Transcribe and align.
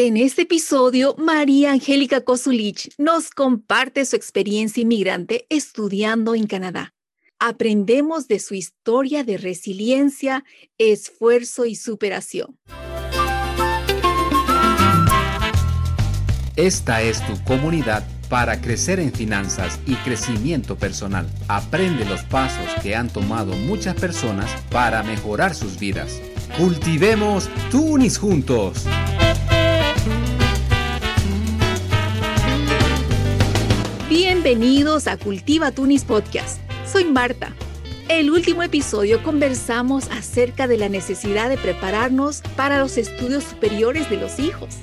En 0.00 0.16
este 0.16 0.42
episodio, 0.42 1.16
María 1.18 1.72
Angélica 1.72 2.20
Kosulich 2.20 2.88
nos 2.98 3.30
comparte 3.30 4.04
su 4.04 4.14
experiencia 4.14 4.80
inmigrante 4.80 5.44
estudiando 5.50 6.36
en 6.36 6.46
Canadá. 6.46 6.94
Aprendemos 7.40 8.28
de 8.28 8.38
su 8.38 8.54
historia 8.54 9.24
de 9.24 9.38
resiliencia, 9.38 10.44
esfuerzo 10.78 11.66
y 11.66 11.74
superación. 11.74 12.56
Esta 16.54 17.02
es 17.02 17.20
tu 17.26 17.42
comunidad 17.42 18.06
para 18.28 18.60
crecer 18.60 19.00
en 19.00 19.12
finanzas 19.12 19.80
y 19.84 19.96
crecimiento 19.96 20.76
personal. 20.76 21.28
Aprende 21.48 22.04
los 22.04 22.22
pasos 22.22 22.68
que 22.84 22.94
han 22.94 23.08
tomado 23.08 23.52
muchas 23.56 23.96
personas 23.96 24.48
para 24.70 25.02
mejorar 25.02 25.56
sus 25.56 25.76
vidas. 25.76 26.20
Cultivemos 26.56 27.48
Tunis 27.72 28.16
juntos. 28.16 28.86
Bienvenidos 34.08 35.06
a 35.06 35.18
Cultiva 35.18 35.70
Tunis 35.70 36.02
Podcast. 36.06 36.62
Soy 36.90 37.04
Marta. 37.04 37.54
El 38.08 38.30
último 38.30 38.62
episodio 38.62 39.22
conversamos 39.22 40.08
acerca 40.10 40.66
de 40.66 40.78
la 40.78 40.88
necesidad 40.88 41.50
de 41.50 41.58
prepararnos 41.58 42.40
para 42.56 42.78
los 42.78 42.96
estudios 42.96 43.44
superiores 43.44 44.08
de 44.08 44.16
los 44.16 44.38
hijos. 44.38 44.78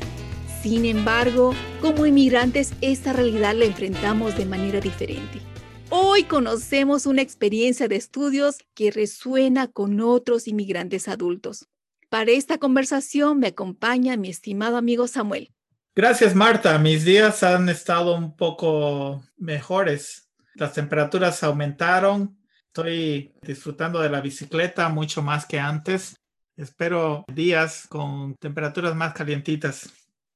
Sin 0.61 0.85
embargo, 0.85 1.55
como 1.81 2.05
inmigrantes 2.05 2.73
esta 2.81 3.13
realidad 3.13 3.55
la 3.55 3.65
enfrentamos 3.65 4.37
de 4.37 4.45
manera 4.45 4.79
diferente. 4.79 5.41
Hoy 5.89 6.25
conocemos 6.25 7.07
una 7.07 7.23
experiencia 7.23 7.87
de 7.87 7.95
estudios 7.95 8.57
que 8.75 8.91
resuena 8.91 9.67
con 9.67 10.01
otros 10.01 10.47
inmigrantes 10.47 11.07
adultos. 11.07 11.65
Para 12.09 12.29
esta 12.29 12.59
conversación 12.59 13.39
me 13.39 13.47
acompaña 13.47 14.17
mi 14.17 14.29
estimado 14.29 14.77
amigo 14.77 15.07
Samuel. 15.07 15.51
Gracias, 15.97 16.35
Marta. 16.35 16.77
Mis 16.77 17.05
días 17.05 17.41
han 17.41 17.69
estado 17.69 18.17
un 18.17 18.35
poco 18.35 19.23
mejores. 19.37 20.29
Las 20.55 20.73
temperaturas 20.73 21.41
aumentaron. 21.41 22.37
Estoy 22.67 23.31
disfrutando 23.41 24.01
de 24.01 24.09
la 24.09 24.19
bicicleta 24.19 24.89
mucho 24.89 25.21
más 25.21 25.45
que 25.45 25.57
antes. 25.57 26.17
Espero 26.57 27.23
días 27.33 27.87
con 27.87 28.35
temperaturas 28.35 28.93
más 28.93 29.13
calientitas. 29.13 29.89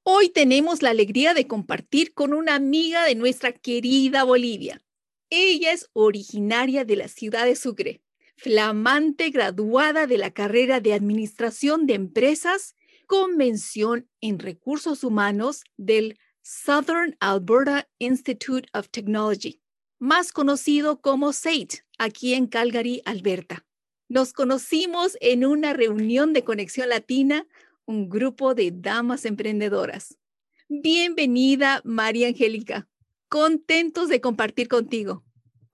Hoy 0.04 0.30
tenemos 0.30 0.82
la 0.82 0.92
alegría 0.92 1.34
de 1.34 1.46
compartir 1.46 2.14
con 2.14 2.34
una 2.34 2.56
amiga 2.56 3.04
de 3.04 3.16
nuestra 3.16 3.52
querida 3.52 4.24
Bolivia. 4.24 4.82
Ella 5.30 5.74
es 5.74 5.90
originaria 5.92 6.86
de 6.86 6.96
la 6.96 7.10
ciudad 7.10 7.44
de 7.44 7.58
Sucre, 7.58 8.02
flamante 8.38 9.30
graduada 9.30 10.08
de 10.08 10.20
la 10.20 10.32
carrera 10.32 10.80
de 10.80 10.94
Administración 10.94 11.86
de 11.86 11.96
Empresas 11.96 12.76
Convención 13.10 14.08
en 14.22 14.38
Recursos 14.38 15.04
Humanos 15.04 15.64
del 15.78 16.20
Southern 16.44 17.18
Alberta 17.20 17.90
Institute 17.98 18.70
of 18.72 18.90
Technology, 18.92 19.64
más 19.98 20.32
conocido 20.32 21.02
como 21.02 21.34
SAIT, 21.34 21.78
aquí 21.98 22.36
en 22.36 22.46
Calgary, 22.46 23.02
Alberta. 23.06 23.66
Nos 24.10 24.32
conocimos 24.32 25.18
en 25.22 25.44
una 25.44 25.74
reunión 25.74 26.34
de 26.34 26.44
Conexión 26.44 26.90
Latina, 26.90 27.48
un 27.86 28.10
grupo 28.10 28.54
de 28.54 28.70
damas 28.72 29.26
emprendedoras. 29.26 30.20
Bienvenida, 30.68 31.82
María 31.84 32.28
Angélica. 32.28 32.88
Contentos 33.28 34.10
de 34.10 34.22
compartir 34.22 34.68
contigo. 34.68 35.24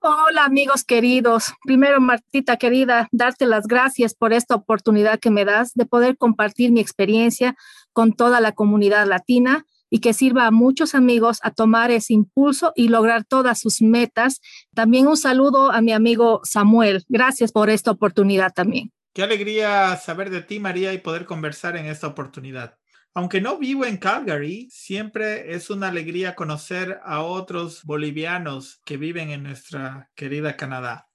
Hola 0.08 0.44
amigos 0.44 0.84
queridos. 0.84 1.52
Primero, 1.64 2.00
Martita 2.00 2.58
querida, 2.58 3.08
darte 3.10 3.44
las 3.44 3.66
gracias 3.66 4.14
por 4.14 4.32
esta 4.32 4.54
oportunidad 4.54 5.18
que 5.18 5.32
me 5.32 5.44
das 5.44 5.72
de 5.74 5.84
poder 5.84 6.16
compartir 6.16 6.70
mi 6.70 6.78
experiencia 6.78 7.56
con 7.92 8.12
toda 8.12 8.40
la 8.40 8.52
comunidad 8.52 9.04
latina 9.08 9.66
y 9.90 9.98
que 9.98 10.12
sirva 10.12 10.46
a 10.46 10.52
muchos 10.52 10.94
amigos 10.94 11.40
a 11.42 11.50
tomar 11.50 11.90
ese 11.90 12.12
impulso 12.12 12.72
y 12.76 12.86
lograr 12.86 13.24
todas 13.24 13.58
sus 13.58 13.82
metas. 13.82 14.40
También 14.76 15.08
un 15.08 15.16
saludo 15.16 15.72
a 15.72 15.80
mi 15.80 15.90
amigo 15.90 16.40
Samuel. 16.44 17.04
Gracias 17.08 17.50
por 17.50 17.68
esta 17.68 17.90
oportunidad 17.90 18.52
también. 18.52 18.92
Qué 19.12 19.24
alegría 19.24 19.96
saber 19.96 20.30
de 20.30 20.42
ti, 20.42 20.60
María, 20.60 20.92
y 20.92 20.98
poder 20.98 21.24
conversar 21.24 21.76
en 21.76 21.86
esta 21.86 22.06
oportunidad. 22.06 22.78
Aunque 23.16 23.40
no 23.40 23.56
vivo 23.56 23.86
en 23.86 23.96
Calgary, 23.96 24.68
siempre 24.70 25.54
es 25.54 25.70
una 25.70 25.88
alegría 25.88 26.34
conocer 26.34 27.00
a 27.02 27.22
otros 27.22 27.82
bolivianos 27.82 28.82
que 28.84 28.98
viven 28.98 29.30
en 29.30 29.42
nuestra 29.42 30.10
querida 30.14 30.54
Canadá. 30.54 31.08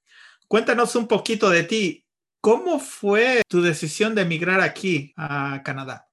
Cuéntanos 0.47 0.95
un 0.95 1.07
poquito 1.07 1.51
de 1.51 1.61
ti. 1.61 2.03
¿Cómo 2.39 2.79
fue 2.79 3.43
tu 3.47 3.61
decisión 3.61 4.15
de 4.15 4.23
emigrar 4.23 4.61
aquí 4.61 5.13
a 5.15 5.61
Canadá? 5.63 6.07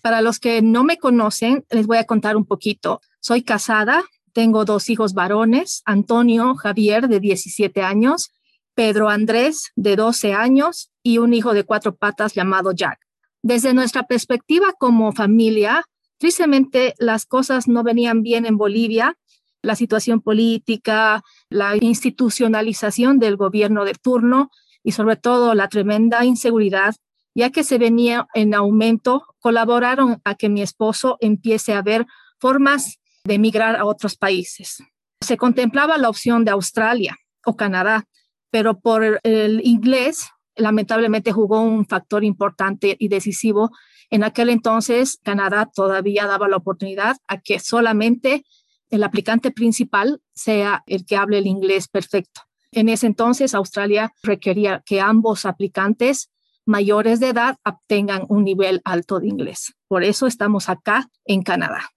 Para 0.00 0.20
los 0.20 0.38
que 0.38 0.62
no 0.62 0.84
me 0.84 0.96
conocen, 0.96 1.64
les 1.70 1.88
voy 1.88 1.96
a 1.96 2.04
contar 2.06 2.36
un 2.36 2.46
poquito. 2.46 3.00
Soy 3.18 3.42
casada, 3.42 4.04
tengo 4.32 4.64
dos 4.64 4.90
hijos 4.90 5.12
varones, 5.12 5.82
Antonio 5.86 6.54
Javier 6.54 7.08
de 7.08 7.18
17 7.18 7.82
años, 7.82 8.30
Pedro 8.76 9.08
Andrés 9.08 9.72
de 9.74 9.96
12 9.96 10.34
años 10.34 10.92
y 11.02 11.18
un 11.18 11.34
hijo 11.34 11.52
de 11.52 11.64
cuatro 11.64 11.96
patas 11.96 12.32
llamado 12.32 12.70
Jack. 12.70 13.00
Desde 13.42 13.74
nuestra 13.74 14.04
perspectiva 14.04 14.72
como 14.78 15.12
familia, 15.12 15.84
tristemente 16.18 16.94
las 16.98 17.26
cosas 17.26 17.66
no 17.66 17.82
venían 17.82 18.22
bien 18.22 18.46
en 18.46 18.56
Bolivia. 18.56 19.18
La 19.62 19.74
situación 19.74 20.20
política, 20.20 21.22
la 21.48 21.76
institucionalización 21.76 23.18
del 23.18 23.36
gobierno 23.36 23.84
de 23.84 23.94
turno 23.94 24.50
y 24.84 24.92
sobre 24.92 25.16
todo 25.16 25.54
la 25.54 25.68
tremenda 25.68 26.24
inseguridad, 26.24 26.94
ya 27.34 27.50
que 27.50 27.64
se 27.64 27.78
venía 27.78 28.26
en 28.34 28.54
aumento, 28.54 29.24
colaboraron 29.40 30.20
a 30.24 30.34
que 30.36 30.48
mi 30.48 30.62
esposo 30.62 31.16
empiece 31.20 31.74
a 31.74 31.82
ver 31.82 32.06
formas 32.38 32.98
de 33.24 33.34
emigrar 33.34 33.76
a 33.76 33.84
otros 33.84 34.16
países. 34.16 34.82
Se 35.20 35.36
contemplaba 35.36 35.98
la 35.98 36.08
opción 36.08 36.44
de 36.44 36.50
Australia 36.52 37.16
o 37.44 37.56
Canadá, 37.56 38.04
pero 38.50 38.80
por 38.80 39.20
el 39.22 39.60
inglés 39.64 40.28
lamentablemente 40.56 41.32
jugó 41.32 41.60
un 41.60 41.86
factor 41.86 42.24
importante 42.24 42.96
y 42.98 43.08
decisivo. 43.08 43.70
En 44.10 44.24
aquel 44.24 44.50
entonces, 44.50 45.18
Canadá 45.22 45.70
todavía 45.74 46.26
daba 46.26 46.48
la 46.48 46.56
oportunidad 46.56 47.16
a 47.28 47.40
que 47.40 47.58
solamente 47.58 48.44
el 48.90 49.02
aplicante 49.02 49.50
principal 49.50 50.20
sea 50.34 50.82
el 50.86 51.06
que 51.06 51.16
hable 51.16 51.38
el 51.38 51.46
inglés 51.46 51.88
perfecto. 51.88 52.42
En 52.72 52.88
ese 52.88 53.06
entonces, 53.06 53.54
Australia 53.54 54.12
requería 54.22 54.82
que 54.84 55.00
ambos 55.00 55.46
aplicantes 55.46 56.30
mayores 56.64 57.20
de 57.20 57.28
edad 57.28 57.56
obtengan 57.64 58.24
un 58.28 58.44
nivel 58.44 58.80
alto 58.84 59.18
de 59.20 59.28
inglés. 59.28 59.74
Por 59.88 60.04
eso 60.04 60.26
estamos 60.26 60.68
acá 60.68 61.08
en 61.24 61.42
Canadá. 61.42 61.90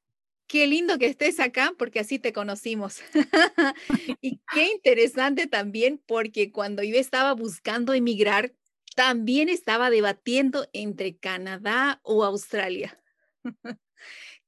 Qué 0.47 0.67
lindo 0.67 0.99
que 0.99 1.07
estés 1.07 1.39
acá 1.39 1.73
porque 1.77 1.99
así 1.99 2.19
te 2.19 2.33
conocimos. 2.33 3.01
y 4.21 4.39
qué 4.53 4.71
interesante 4.71 5.47
también 5.47 6.01
porque 6.05 6.51
cuando 6.51 6.83
yo 6.83 6.95
estaba 6.95 7.33
buscando 7.33 7.93
emigrar, 7.93 8.53
también 8.95 9.49
estaba 9.49 9.89
debatiendo 9.89 10.67
entre 10.71 11.17
Canadá 11.17 11.99
o 12.03 12.23
Australia. 12.23 13.01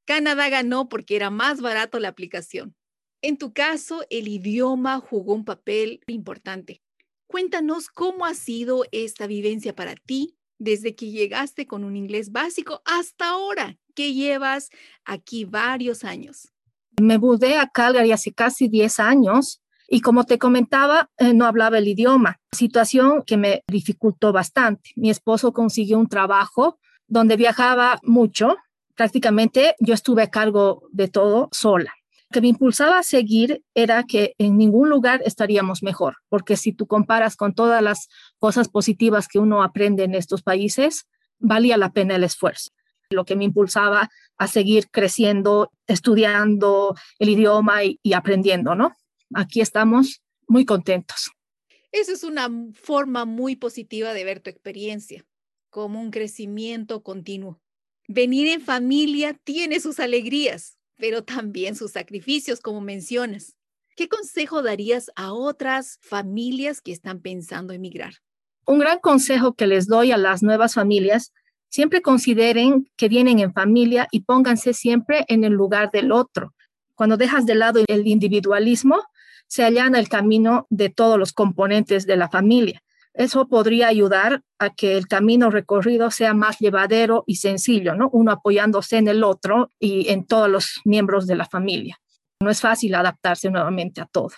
Canadá 0.06 0.50
ganó 0.50 0.88
porque 0.88 1.16
era 1.16 1.30
más 1.30 1.62
barato 1.62 2.00
la 2.00 2.08
aplicación. 2.08 2.76
En 3.22 3.38
tu 3.38 3.52
caso, 3.52 4.06
el 4.10 4.28
idioma 4.28 5.00
jugó 5.00 5.34
un 5.34 5.44
papel 5.44 6.02
importante. 6.08 6.82
Cuéntanos 7.28 7.90
cómo 7.90 8.26
ha 8.26 8.34
sido 8.34 8.86
esta 8.92 9.28
vivencia 9.28 9.76
para 9.76 9.96
ti 9.96 10.38
desde 10.60 10.96
que 10.96 11.12
llegaste 11.12 11.68
con 11.68 11.84
un 11.84 11.96
inglés 11.98 12.32
básico 12.32 12.82
hasta 12.86 13.30
ahora, 13.30 13.78
que 13.98 14.14
llevas 14.14 14.70
aquí 15.06 15.44
varios 15.44 16.04
años. 16.04 16.50
Me 17.02 17.18
mudé 17.18 17.58
a 17.58 17.68
Calgary 17.68 18.12
hace 18.12 18.32
casi 18.32 18.68
10 18.68 19.00
años 19.00 19.60
y 19.90 20.02
como 20.02 20.24
te 20.24 20.38
comentaba, 20.38 21.10
eh, 21.18 21.34
no 21.34 21.48
hablaba 21.48 21.80
el 21.80 21.88
idioma, 21.88 22.40
situación 22.52 23.24
que 23.26 23.38
me 23.38 23.64
dificultó 23.68 24.32
bastante. 24.32 24.92
Mi 24.96 25.10
esposo 25.10 25.52
consiguió 25.52 25.98
un 25.98 26.08
trabajo 26.08 26.78
donde 27.08 27.38
viajaba 27.38 28.00
mucho, 28.04 28.58
prácticamente 28.96 29.76
yo 29.80 29.96
estuve 29.96 30.22
a 30.22 30.30
cargo 30.30 30.84
de 30.92 31.08
todo 31.08 31.50
sola. 31.52 31.92
Lo 32.30 32.34
que 32.34 32.42
me 32.42 32.50
impulsaba 32.50 33.00
a 33.00 33.04
seguir 33.04 33.64
era 33.74 34.04
que 34.04 34.36
en 34.38 34.58
ningún 34.58 34.90
lugar 34.90 35.22
estaríamos 35.26 35.82
mejor, 35.82 36.18
porque 36.30 36.56
si 36.56 36.72
tú 36.72 36.86
comparas 36.86 37.36
con 37.36 37.56
todas 37.56 37.82
las 37.82 38.10
cosas 38.38 38.70
positivas 38.70 39.28
que 39.28 39.40
uno 39.40 39.64
aprende 39.64 40.04
en 40.04 40.14
estos 40.14 40.44
países, 40.44 41.08
valía 41.40 41.78
la 41.78 41.94
pena 41.94 42.16
el 42.16 42.24
esfuerzo 42.24 42.77
lo 43.10 43.26
que 43.26 43.36
me 43.36 43.46
impulsaba 43.46 44.10
a 44.38 44.48
seguir 44.48 44.90
creciendo, 44.90 45.72
estudiando 45.88 46.96
el 47.20 47.30
idioma 47.30 47.84
y, 47.84 48.14
aprendiendo, 48.14 48.76
¿no? 48.76 48.94
Aquí 49.34 49.62
estamos 49.62 50.22
muy 50.48 50.66
contentos. 50.66 51.32
Esa 51.92 52.12
es 52.12 52.24
una 52.24 52.50
forma 52.74 53.26
muy 53.26 53.56
positiva 53.56 54.14
de 54.14 54.24
ver 54.24 54.40
tu 54.40 54.50
experiencia, 54.50 55.26
como 55.70 56.00
un 56.02 56.12
crecimiento 56.12 57.02
continuo. 57.02 57.60
Venir 58.08 58.48
en 58.48 58.62
familia 58.62 59.34
tiene 59.34 59.80
sus 59.80 60.00
alegrías, 60.00 60.78
pero 60.98 61.24
también 61.24 61.76
sus 61.76 61.92
sacrificios, 61.92 62.60
como 62.60 62.82
mencionas. 62.82 63.56
¿Qué 63.96 64.08
consejo 64.08 64.62
darías 64.62 65.12
a 65.16 65.34
otras 65.34 65.98
familias 66.02 66.82
que 66.82 66.92
están 66.92 67.22
pensando 67.22 67.74
emigrar? 67.74 68.14
Un 68.66 68.80
gran 68.80 69.00
consejo 69.00 69.56
que 69.56 69.66
les 69.66 69.88
doy 69.88 70.12
a 70.12 70.18
las 70.18 70.44
nuevas 70.44 70.76
familias 70.76 71.34
Siempre 71.70 72.02
consideren 72.02 72.90
que 72.96 73.10
vienen 73.10 73.40
en 73.40 73.54
familia 73.54 74.08
y 74.12 74.22
pónganse 74.22 74.74
siempre 74.74 75.26
en 75.28 75.44
el 75.44 75.54
lugar 75.54 75.92
del 75.92 76.12
otro. 76.12 76.54
Cuando 76.96 77.18
dejas 77.18 77.46
de 77.46 77.56
lado 77.56 77.84
el 77.88 78.08
individualismo, 78.08 79.04
se 79.48 79.64
allana 79.64 80.00
el 80.00 80.10
camino 80.10 80.68
de 80.70 80.90
todos 80.90 81.18
los 81.18 81.34
componentes 81.34 82.06
de 82.06 82.18
la 82.18 82.30
familia. 82.30 82.82
Eso 83.14 83.48
podría 83.48 83.88
ayudar 83.88 84.44
a 84.60 84.70
que 84.70 84.96
el 84.96 85.08
camino 85.08 85.50
recorrido 85.50 86.12
sea 86.12 86.34
más 86.34 86.60
llevadero 86.60 87.24
y 87.26 87.38
sencillo, 87.38 87.96
¿no? 87.96 88.10
Uno 88.12 88.32
apoyándose 88.32 88.98
en 88.98 89.08
el 89.08 89.24
otro 89.24 89.72
y 89.80 90.10
en 90.10 90.26
todos 90.26 90.50
los 90.50 90.82
miembros 90.86 91.26
de 91.26 91.36
la 91.36 91.46
familia. 91.46 92.00
No 92.40 92.52
es 92.52 92.62
fácil 92.62 92.94
adaptarse 92.94 93.50
nuevamente 93.50 94.02
a 94.02 94.06
todo. 94.06 94.32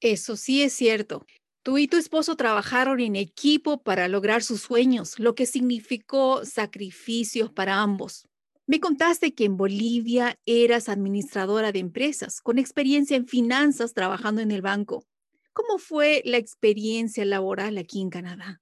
Eso 0.00 0.36
sí 0.36 0.62
es 0.62 0.74
cierto. 0.74 1.24
Tú 1.66 1.78
y 1.78 1.88
tu 1.88 1.96
esposo 1.96 2.36
trabajaron 2.36 3.00
en 3.00 3.16
equipo 3.16 3.82
para 3.82 4.06
lograr 4.06 4.44
sus 4.44 4.60
sueños, 4.60 5.18
lo 5.18 5.34
que 5.34 5.46
significó 5.46 6.44
sacrificios 6.44 7.50
para 7.50 7.82
ambos. 7.82 8.28
Me 8.68 8.78
contaste 8.78 9.34
que 9.34 9.46
en 9.46 9.56
Bolivia 9.56 10.38
eras 10.46 10.88
administradora 10.88 11.72
de 11.72 11.80
empresas, 11.80 12.40
con 12.40 12.60
experiencia 12.60 13.16
en 13.16 13.26
finanzas 13.26 13.94
trabajando 13.94 14.42
en 14.42 14.52
el 14.52 14.62
banco. 14.62 15.08
¿Cómo 15.52 15.78
fue 15.78 16.22
la 16.24 16.36
experiencia 16.36 17.24
laboral 17.24 17.78
aquí 17.78 18.00
en 18.00 18.10
Canadá? 18.10 18.60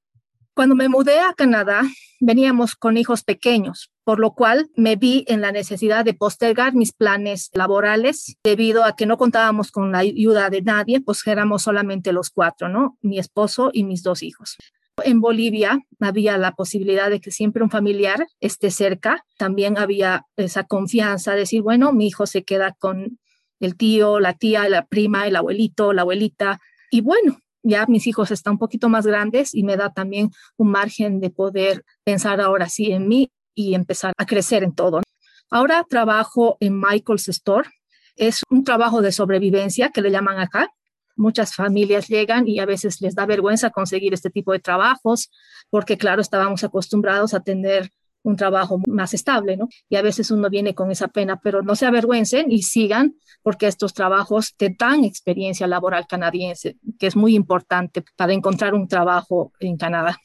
Cuando 0.55 0.77
me 0.77 0.89
mudé 0.89 1.19
a 1.19 1.35
Canadá, 1.35 1.83
veníamos 2.21 2.77
con 2.77 2.97
hijos 2.97 3.25
pequeños, 3.25 3.91
por 4.05 4.21
lo 4.21 4.35
cual 4.35 4.71
me 4.77 4.95
vi 4.95 5.25
en 5.27 5.41
la 5.41 5.51
necesidad 5.51 6.05
de 6.05 6.15
postergar 6.15 6.75
mis 6.75 6.93
planes 6.93 7.51
laborales 7.55 8.37
debido 8.45 8.85
a 8.85 8.95
que 8.95 9.05
no 9.05 9.19
contábamos 9.19 9.73
con 9.73 9.91
la 9.91 9.99
ayuda 9.99 10.51
de 10.51 10.63
nadie, 10.63 11.01
pues 11.01 11.27
éramos 11.27 11.63
solamente 11.63 12.13
los 12.13 12.31
cuatro, 12.31 12.69
¿no? 12.69 12.97
Mi 13.03 13.19
esposo 13.19 13.71
y 13.73 13.83
mis 13.83 14.05
dos 14.05 14.23
hijos. 14.23 14.57
En 15.03 15.21
Bolivia 15.21 15.81
había 15.99 16.39
la 16.39 16.53
posibilidad 16.53 17.11
de 17.11 17.21
que 17.21 17.33
siempre 17.33 17.65
un 17.65 17.71
familiar 17.71 18.25
esté 18.39 18.71
cerca. 18.71 19.25
También 19.37 19.77
había 19.77 20.25
esa 20.37 20.63
confianza 20.63 21.33
de 21.33 21.41
decir, 21.41 21.63
bueno, 21.63 21.93
mi 21.93 22.07
hijo 22.07 22.27
se 22.27 22.45
queda 22.45 22.77
con 22.79 23.19
el 23.59 23.77
tío, 23.77 24.21
la 24.21 24.35
tía, 24.35 24.69
la 24.69 24.87
prima, 24.87 25.27
el 25.27 25.35
abuelito, 25.35 25.93
la 25.93 26.03
abuelita. 26.03 26.61
Y 26.93 27.01
bueno, 27.01 27.39
ya 27.65 27.87
mis 27.89 28.07
hijos 28.07 28.31
están 28.31 28.53
un 28.53 28.59
poquito 28.59 28.89
más 28.89 29.07
grandes 29.07 29.55
y 29.55 29.65
me 29.65 29.77
da 29.77 29.93
también 29.93 30.31
un 30.57 30.71
margen 30.71 31.19
de 31.19 31.31
poder 31.31 31.85
pensar 32.05 32.41
ahora 32.41 32.69
sí 32.69 32.93
en 32.93 33.09
mí 33.09 33.31
y 33.55 33.75
empezar 33.75 34.13
a 34.17 34.27
crecer 34.27 34.63
en 34.63 34.75
todo. 34.75 35.01
Ahora 35.51 35.85
trabajo 35.89 36.57
en 36.61 36.79
Michael's 36.79 37.29
Store. 37.29 37.69
Es 38.17 38.43
un 38.51 38.65
trabajo 38.65 39.03
de 39.03 39.13
sobrevivencia 39.13 39.91
que 39.91 40.03
le 40.03 40.11
llaman 40.11 40.39
acá. 40.39 40.69
Muchas 41.17 41.55
familias 41.55 42.09
llegan 42.09 42.47
y 42.47 42.59
a 42.59 42.67
veces 42.67 43.01
les 43.01 43.15
da 43.15 43.25
vergüenza 43.27 43.71
conseguir 43.71 44.15
este 44.15 44.31
tipo 44.31 44.53
de 44.53 44.59
trabajos 44.59 45.31
porque, 45.71 45.97
claro, 45.97 46.21
estábamos 46.21 46.65
acostumbrados 46.65 47.35
a 47.35 47.41
tener 47.41 47.91
un 48.25 48.37
trabajo 48.37 48.81
más 48.89 49.15
estable, 49.15 49.57
¿no? 49.57 49.69
Y 49.89 49.97
a 49.97 50.03
veces 50.03 50.31
uno 50.31 50.51
viene 50.51 50.75
con 50.75 50.91
esa 50.91 51.09
pena, 51.09 51.41
pero 51.41 51.63
no 51.63 51.77
se 51.77 51.87
avergüencen 51.87 52.51
y 52.51 52.63
sigan 52.63 53.15
porque 53.43 53.67
estos 53.67 53.93
trabajos 53.93 54.57
te 54.57 54.75
dan 54.77 55.05
experiencia 55.05 55.67
laboral 55.67 56.07
canadiense, 56.09 56.79
que 56.99 57.07
es 57.07 57.15
muy 57.15 57.35
importante 57.35 58.03
para 58.17 58.33
encontrar 58.33 58.75
un 58.75 58.89
trabajo 58.89 59.53
en 59.61 59.77
Canadá. 59.77 60.19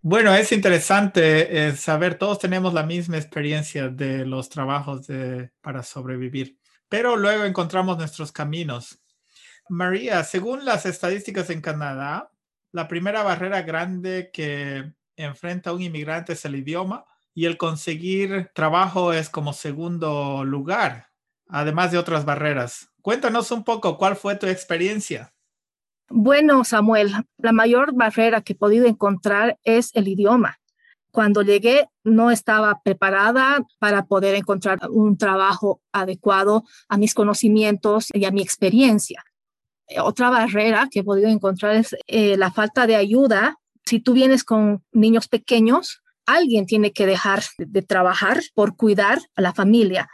Bueno, 0.00 0.34
es 0.34 0.50
interesante 0.50 1.68
eh, 1.68 1.76
saber, 1.76 2.16
todos 2.16 2.40
tenemos 2.40 2.74
la 2.74 2.82
misma 2.82 3.18
experiencia 3.18 3.88
de 3.88 4.26
los 4.26 4.48
trabajos 4.48 5.06
de, 5.06 5.52
para 5.60 5.84
sobrevivir, 5.84 6.58
pero 6.88 7.16
luego 7.16 7.44
encontramos 7.44 7.98
nuestros 7.98 8.32
caminos. 8.32 8.98
María, 9.68 10.24
según 10.24 10.64
las 10.64 10.86
estadísticas 10.86 11.50
en 11.50 11.60
Canadá, 11.60 12.32
la 12.72 12.88
primera 12.88 13.22
barrera 13.22 13.62
grande 13.62 14.30
que 14.32 14.92
enfrenta 15.14 15.72
un 15.72 15.82
inmigrante 15.82 16.32
es 16.32 16.44
el 16.44 16.56
idioma 16.56 17.04
y 17.34 17.46
el 17.46 17.56
conseguir 17.56 18.50
trabajo 18.54 19.12
es 19.12 19.28
como 19.30 19.52
segundo 19.52 20.44
lugar, 20.44 21.08
además 21.48 21.92
de 21.92 21.98
otras 21.98 22.24
barreras. 22.24 22.90
Cuéntanos 23.00 23.50
un 23.50 23.64
poco 23.64 23.96
cuál 23.98 24.16
fue 24.16 24.36
tu 24.36 24.46
experiencia. 24.46 25.32
Bueno, 26.08 26.62
Samuel, 26.64 27.12
la 27.38 27.52
mayor 27.52 27.94
barrera 27.94 28.42
que 28.42 28.52
he 28.52 28.56
podido 28.56 28.86
encontrar 28.86 29.58
es 29.64 29.94
el 29.94 30.08
idioma. 30.08 30.58
Cuando 31.10 31.42
llegué 31.42 31.88
no 32.04 32.30
estaba 32.30 32.80
preparada 32.82 33.64
para 33.78 34.04
poder 34.04 34.34
encontrar 34.34 34.78
un 34.90 35.16
trabajo 35.16 35.82
adecuado 35.92 36.64
a 36.88 36.96
mis 36.96 37.14
conocimientos 37.14 38.08
y 38.12 38.24
a 38.24 38.30
mi 38.30 38.42
experiencia. 38.42 39.24
Otra 40.02 40.30
barrera 40.30 40.88
que 40.90 41.00
he 41.00 41.04
podido 41.04 41.28
encontrar 41.28 41.76
es 41.76 41.96
eh, 42.06 42.36
la 42.36 42.50
falta 42.50 42.86
de 42.86 42.96
ayuda. 42.96 43.58
Si 43.84 44.00
tú 44.00 44.14
vienes 44.14 44.44
con 44.44 44.82
niños 44.92 45.28
pequeños, 45.28 46.01
alguien 46.26 46.66
tiene 46.66 46.92
que 46.92 47.06
dejar 47.06 47.42
de 47.58 47.82
trabajar 47.82 48.40
por 48.54 48.76
cuidar 48.76 49.18
a 49.34 49.42
la 49.42 49.52
familia. 49.52 50.08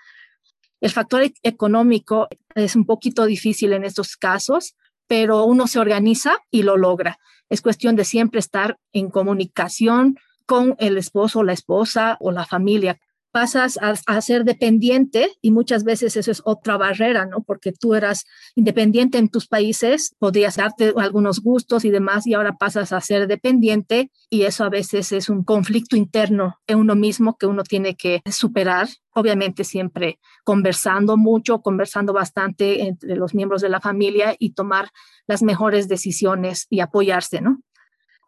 El 0.80 0.90
factor 0.90 1.22
e-, 1.22 1.34
económico 1.42 2.28
es 2.54 2.76
un 2.76 2.84
poquito 2.84 3.26
difícil 3.26 3.72
en 3.72 3.84
estos 3.84 4.16
casos, 4.16 4.76
pero 5.06 5.44
uno 5.44 5.66
se 5.66 5.78
organiza 5.78 6.38
y 6.50 6.62
lo 6.62 6.76
logra. 6.76 7.18
Es 7.48 7.62
cuestión 7.62 7.96
de 7.96 8.04
siempre 8.04 8.40
estar 8.40 8.78
en 8.92 9.10
comunicación 9.10 10.18
con 10.46 10.76
el 10.78 10.98
esposo, 10.98 11.42
la 11.42 11.52
esposa 11.52 12.16
o 12.20 12.30
la 12.30 12.46
familia 12.46 12.98
pasas 13.38 13.78
a, 13.80 14.20
ser 14.20 14.42
dependiente 14.42 15.30
y 15.40 15.52
muchas 15.52 15.84
veces 15.84 16.16
eso 16.16 16.32
es 16.32 16.42
otra 16.44 16.76
barrera, 16.76 17.24
¿no? 17.24 17.44
Porque 17.44 17.70
tú 17.70 17.94
eras 17.94 18.24
independiente 18.56 19.16
en 19.16 19.28
tus 19.28 19.46
países, 19.46 20.16
podías 20.18 20.56
darte 20.56 20.92
algunos 20.96 21.38
gustos 21.40 21.84
y 21.84 21.90
demás 21.90 22.26
y 22.26 22.34
ahora 22.34 22.56
pasas 22.56 22.92
a 22.92 23.00
ser 23.00 23.28
dependiente 23.28 24.10
y 24.28 24.42
eso 24.42 24.64
a 24.64 24.70
veces 24.70 25.12
es 25.12 25.28
un 25.28 25.44
conflicto 25.44 25.94
interno 25.96 26.56
en 26.66 26.80
uno 26.80 26.96
mismo 26.96 27.36
que 27.38 27.46
uno 27.46 27.62
tiene 27.62 27.94
que 27.94 28.22
superar. 28.28 28.88
Obviamente 29.14 29.62
siempre 29.62 30.18
conversando 30.42 31.16
mucho, 31.16 31.60
conversando 31.62 32.12
bastante 32.12 32.88
entre 32.88 33.14
los 33.14 33.34
miembros 33.34 33.62
de 33.62 33.68
la 33.68 33.80
familia 33.80 34.34
y 34.36 34.54
tomar 34.54 34.90
las 35.28 35.42
mejores 35.42 35.86
decisiones 35.86 36.66
y 36.70 36.80
apoyarse, 36.80 37.40
¿no? 37.40 37.60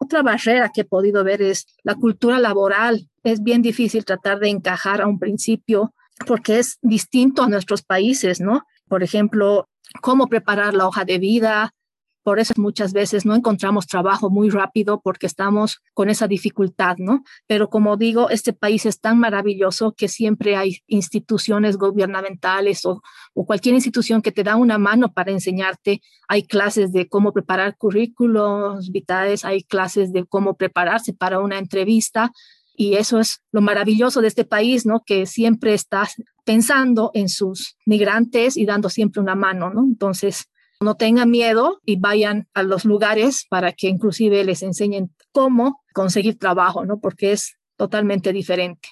Otra 0.03 0.23
barrera 0.23 0.71
que 0.73 0.81
he 0.81 0.83
podido 0.83 1.23
ver 1.23 1.43
es 1.43 1.67
la 1.83 1.93
cultura 1.93 2.39
laboral. 2.39 3.07
Es 3.23 3.43
bien 3.43 3.61
difícil 3.61 4.03
tratar 4.03 4.39
de 4.39 4.49
encajar 4.49 4.99
a 4.99 5.05
un 5.05 5.19
principio 5.19 5.93
porque 6.25 6.57
es 6.57 6.79
distinto 6.81 7.43
a 7.43 7.47
nuestros 7.47 7.83
países, 7.83 8.41
¿no? 8.41 8.63
Por 8.87 9.03
ejemplo, 9.03 9.69
cómo 10.01 10.25
preparar 10.25 10.73
la 10.73 10.87
hoja 10.87 11.05
de 11.05 11.19
vida, 11.19 11.75
por 12.23 12.39
eso 12.39 12.53
muchas 12.57 12.93
veces 12.93 13.25
no 13.25 13.35
encontramos 13.35 13.87
trabajo 13.87 14.29
muy 14.29 14.49
rápido 14.49 15.01
porque 15.01 15.25
estamos 15.25 15.81
con 15.93 16.09
esa 16.09 16.27
dificultad, 16.27 16.97
¿no? 16.97 17.23
Pero 17.47 17.69
como 17.69 17.97
digo, 17.97 18.29
este 18.29 18.53
país 18.53 18.85
es 18.85 18.99
tan 18.99 19.19
maravilloso 19.19 19.93
que 19.93 20.07
siempre 20.07 20.55
hay 20.55 20.77
instituciones 20.87 21.77
gubernamentales 21.77 22.85
o, 22.85 23.01
cualquier 23.33 23.75
institución 23.75 24.21
que 24.21 24.31
te 24.31 24.43
da 24.43 24.55
una 24.55 24.77
mano 24.77 25.13
para 25.13 25.31
enseñarte. 25.31 26.01
Hay 26.27 26.43
clases 26.43 26.91
de 26.91 27.07
cómo 27.07 27.33
preparar 27.33 27.75
currículos 27.77 28.91
vitales, 28.91 29.43
hay 29.43 29.63
clases 29.63 30.13
de 30.13 30.25
cómo 30.25 30.55
prepararse 30.55 31.13
para 31.13 31.39
una 31.39 31.57
entrevista. 31.57 32.31
Y 32.75 32.95
eso 32.95 33.19
es 33.19 33.41
lo 33.51 33.61
maravilloso 33.61 34.21
de 34.21 34.27
este 34.27 34.45
país, 34.45 34.85
¿no? 34.85 35.01
Que 35.05 35.25
siempre 35.25 35.73
estás 35.73 36.15
pensando 36.45 37.11
en 37.13 37.29
sus 37.29 37.77
migrantes 37.85 38.57
y 38.57 38.65
dando 38.65 38.89
siempre 38.89 39.21
una 39.21 39.35
mano, 39.35 39.69
¿no? 39.71 39.83
Entonces, 39.83 40.50
no 40.81 40.95
tengan 40.95 41.29
miedo 41.29 41.79
y 41.85 41.97
vayan 41.97 42.47
a 42.53 42.63
los 42.63 42.85
lugares 42.85 43.45
para 43.49 43.71
que 43.71 43.87
inclusive 43.87 44.43
les 44.43 44.63
enseñen 44.63 45.15
cómo 45.31 45.83
conseguir 45.93 46.37
trabajo, 46.37 46.85
¿no? 46.85 46.99
Porque 46.99 47.31
es 47.31 47.57
totalmente 47.77 48.33
diferente. 48.33 48.89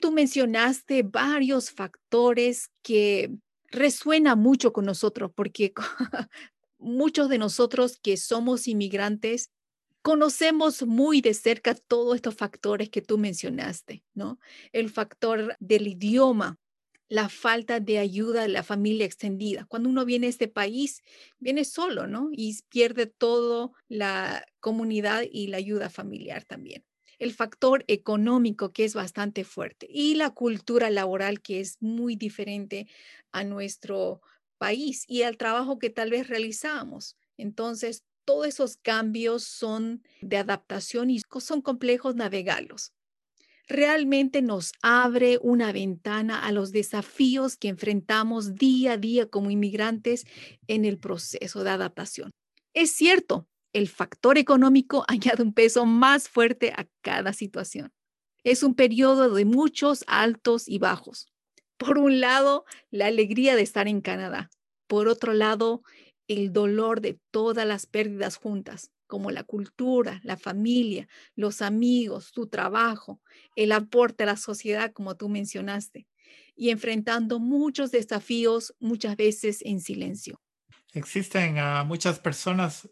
Tú 0.00 0.12
mencionaste 0.12 1.02
varios 1.02 1.70
factores 1.70 2.70
que 2.82 3.30
resuena 3.70 4.36
mucho 4.36 4.72
con 4.72 4.84
nosotros, 4.84 5.30
porque 5.34 5.72
muchos 6.78 7.28
de 7.28 7.38
nosotros 7.38 7.98
que 8.02 8.16
somos 8.16 8.68
inmigrantes 8.68 9.50
conocemos 10.02 10.86
muy 10.86 11.20
de 11.20 11.34
cerca 11.34 11.74
todos 11.74 12.14
estos 12.14 12.36
factores 12.36 12.90
que 12.90 13.02
tú 13.02 13.18
mencionaste, 13.18 14.04
¿no? 14.14 14.38
El 14.70 14.88
factor 14.88 15.56
del 15.58 15.88
idioma, 15.88 16.58
la 17.08 17.28
falta 17.28 17.80
de 17.80 17.98
ayuda 17.98 18.42
de 18.42 18.48
la 18.48 18.62
familia 18.62 19.06
extendida. 19.06 19.64
Cuando 19.68 19.88
uno 19.88 20.04
viene 20.04 20.26
a 20.26 20.30
este 20.30 20.48
país, 20.48 21.02
viene 21.38 21.64
solo, 21.64 22.06
¿no? 22.06 22.30
Y 22.32 22.58
pierde 22.68 23.06
todo 23.06 23.72
la 23.88 24.44
comunidad 24.60 25.24
y 25.30 25.46
la 25.48 25.58
ayuda 25.58 25.90
familiar 25.90 26.44
también. 26.44 26.84
El 27.18 27.32
factor 27.32 27.84
económico, 27.88 28.72
que 28.72 28.84
es 28.84 28.94
bastante 28.94 29.44
fuerte, 29.44 29.86
y 29.90 30.16
la 30.16 30.30
cultura 30.30 30.90
laboral, 30.90 31.40
que 31.40 31.60
es 31.60 31.76
muy 31.80 32.16
diferente 32.16 32.88
a 33.32 33.44
nuestro 33.44 34.20
país 34.58 35.04
y 35.08 35.22
al 35.22 35.36
trabajo 35.36 35.78
que 35.78 35.90
tal 35.90 36.10
vez 36.10 36.28
realizamos. 36.28 37.16
Entonces, 37.36 38.04
todos 38.24 38.46
esos 38.48 38.76
cambios 38.78 39.44
son 39.44 40.02
de 40.20 40.36
adaptación 40.38 41.10
y 41.10 41.20
son 41.40 41.62
complejos 41.62 42.16
navegarlos 42.16 42.92
realmente 43.66 44.42
nos 44.42 44.72
abre 44.82 45.38
una 45.42 45.72
ventana 45.72 46.44
a 46.46 46.52
los 46.52 46.72
desafíos 46.72 47.56
que 47.56 47.68
enfrentamos 47.68 48.54
día 48.54 48.92
a 48.92 48.96
día 48.96 49.26
como 49.26 49.50
inmigrantes 49.50 50.24
en 50.68 50.84
el 50.84 50.98
proceso 50.98 51.64
de 51.64 51.70
adaptación. 51.70 52.30
Es 52.74 52.92
cierto, 52.92 53.48
el 53.72 53.88
factor 53.88 54.38
económico 54.38 55.04
añade 55.08 55.42
un 55.42 55.52
peso 55.52 55.86
más 55.86 56.28
fuerte 56.28 56.72
a 56.76 56.86
cada 57.02 57.32
situación. 57.32 57.92
Es 58.44 58.62
un 58.62 58.74
periodo 58.74 59.34
de 59.34 59.44
muchos 59.44 60.04
altos 60.06 60.68
y 60.68 60.78
bajos. 60.78 61.26
Por 61.76 61.98
un 61.98 62.20
lado, 62.20 62.64
la 62.90 63.06
alegría 63.06 63.56
de 63.56 63.62
estar 63.62 63.88
en 63.88 64.00
Canadá. 64.00 64.50
Por 64.86 65.08
otro 65.08 65.34
lado, 65.34 65.82
el 66.28 66.52
dolor 66.52 67.00
de 67.00 67.18
todas 67.30 67.66
las 67.66 67.86
pérdidas 67.86 68.36
juntas, 68.36 68.90
como 69.06 69.30
la 69.30 69.44
cultura, 69.44 70.20
la 70.24 70.36
familia, 70.36 71.08
los 71.34 71.62
amigos, 71.62 72.32
tu 72.32 72.46
trabajo, 72.48 73.20
el 73.54 73.72
aporte 73.72 74.24
a 74.24 74.26
la 74.26 74.36
sociedad, 74.36 74.92
como 74.92 75.16
tú 75.16 75.28
mencionaste, 75.28 76.06
y 76.54 76.70
enfrentando 76.70 77.38
muchos 77.38 77.90
desafíos, 77.90 78.74
muchas 78.78 79.16
veces 79.16 79.60
en 79.62 79.80
silencio. 79.80 80.40
Existen 80.92 81.56
muchas 81.86 82.18
personas 82.18 82.88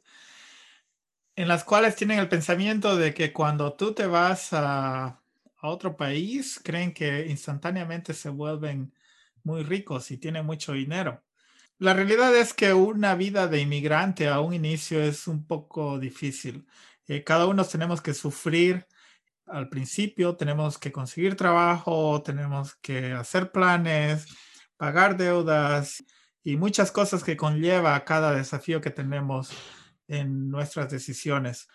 en 1.37 1.49
las 1.49 1.65
cuales 1.65 1.97
tienen 1.97 2.19
el 2.19 2.29
pensamiento 2.29 2.97
de 2.97 3.13
que 3.13 3.33
cuando 3.33 3.73
tú 3.75 3.93
te 3.93 4.07
vas 4.07 4.53
a 4.53 5.21
otro 5.63 5.97
país, 5.97 6.61
creen 6.63 6.93
que 6.93 7.27
instantáneamente 7.27 8.15
se 8.15 8.29
vuelven 8.29 8.95
muy 9.43 9.63
ricos 9.63 10.11
y 10.11 10.19
tienen 10.19 10.47
mucho 10.47 10.73
dinero. 10.73 11.23
La 11.79 11.93
realidad 11.93 12.35
es 12.37 12.55
que 12.55 12.73
una 12.73 13.15
vida 13.17 13.49
de 13.49 13.61
inmigrante 13.61 14.29
a 14.29 14.41
un 14.41 14.55
inicio 14.55 15.03
es 15.03 15.27
un 15.27 15.45
poco 15.47 15.99
difícil. 15.99 16.67
Eh, 17.09 17.25
cada 17.25 17.47
uno 17.47 17.65
tenemos 17.65 18.01
que 18.01 18.15
sufrir 18.15 18.87
al 19.47 19.69
principio, 19.69 20.37
tenemos 20.37 20.79
que 20.79 20.93
conseguir 20.93 21.37
trabajo, 21.37 22.23
tenemos 22.23 22.77
que 22.77 23.13
hacer 23.13 23.51
planes, 23.53 24.27
pagar 24.77 25.17
deudas 25.17 26.05
y 26.43 26.57
muchas 26.57 26.93
cosas 26.93 27.25
que 27.25 27.37
conlleva 27.37 28.05
cada 28.05 28.33
desafío 28.35 28.81
que 28.81 28.91
tenemos 28.91 29.51
en 30.07 30.51
nuestras 30.51 30.91
decisiones. 30.91 31.69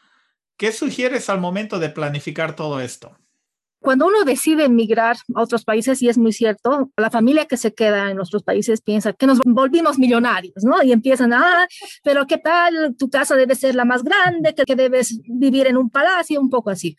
¿Qué 0.58 0.72
sugieres 0.72 1.29
al 1.29 1.39
momento 1.39 1.79
de 1.79 1.89
planificar 1.89 2.56
todo 2.56 2.79
esto? 2.79 3.18
Cuando 3.81 4.07
uno 4.07 4.25
decide 4.25 4.65
emigrar 4.65 5.15
a 5.33 5.41
otros 5.41 5.63
países, 5.63 6.01
y 6.01 6.09
es 6.09 6.17
muy 6.17 6.33
cierto, 6.33 6.91
la 6.98 7.09
familia 7.09 7.45
que 7.45 7.55
se 7.55 7.74
queda 7.74 8.12
en 8.12 8.17
nuestros 8.17 8.43
países 8.43 8.81
piensa 8.81 9.13
que 9.13 9.25
nos 9.25 9.39
volvimos 9.45 9.98
millonarios, 9.98 10.63
¿no? 10.63 10.83
Y 10.83 10.91
empiezan, 10.91 11.31
ah, 11.33 11.65
pero 12.03 12.27
¿qué 12.27 12.38
tal? 12.38 12.95
Tu 12.98 13.09
casa 13.09 13.36
debe 13.36 13.55
ser 13.55 13.75
la 13.75 13.86
más 13.86 14.03
grande, 14.03 14.53
que, 14.53 14.63
que 14.65 14.75
debes 14.75 15.19
vivir 15.25 15.67
en 15.67 15.77
un 15.77 15.89
palacio, 15.89 16.41
un 16.41 16.50
poco 16.50 16.69
así. 16.69 16.98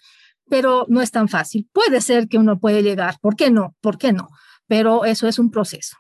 Pero 0.49 0.87
no 0.89 1.03
es 1.03 1.11
tan 1.11 1.29
fácil. 1.29 1.69
Puede 1.73 2.01
ser 2.01 2.29
que 2.29 2.39
uno 2.39 2.59
puede 2.59 2.83
llegar, 2.83 3.17
¿por 3.21 3.37
qué 3.37 3.51
no? 3.51 3.77
¿Por 3.81 3.99
qué 3.99 4.13
no? 4.13 4.29
Pero 4.67 5.05
eso 5.05 5.29
es 5.29 5.39
un 5.39 5.51
proceso. 5.51 5.97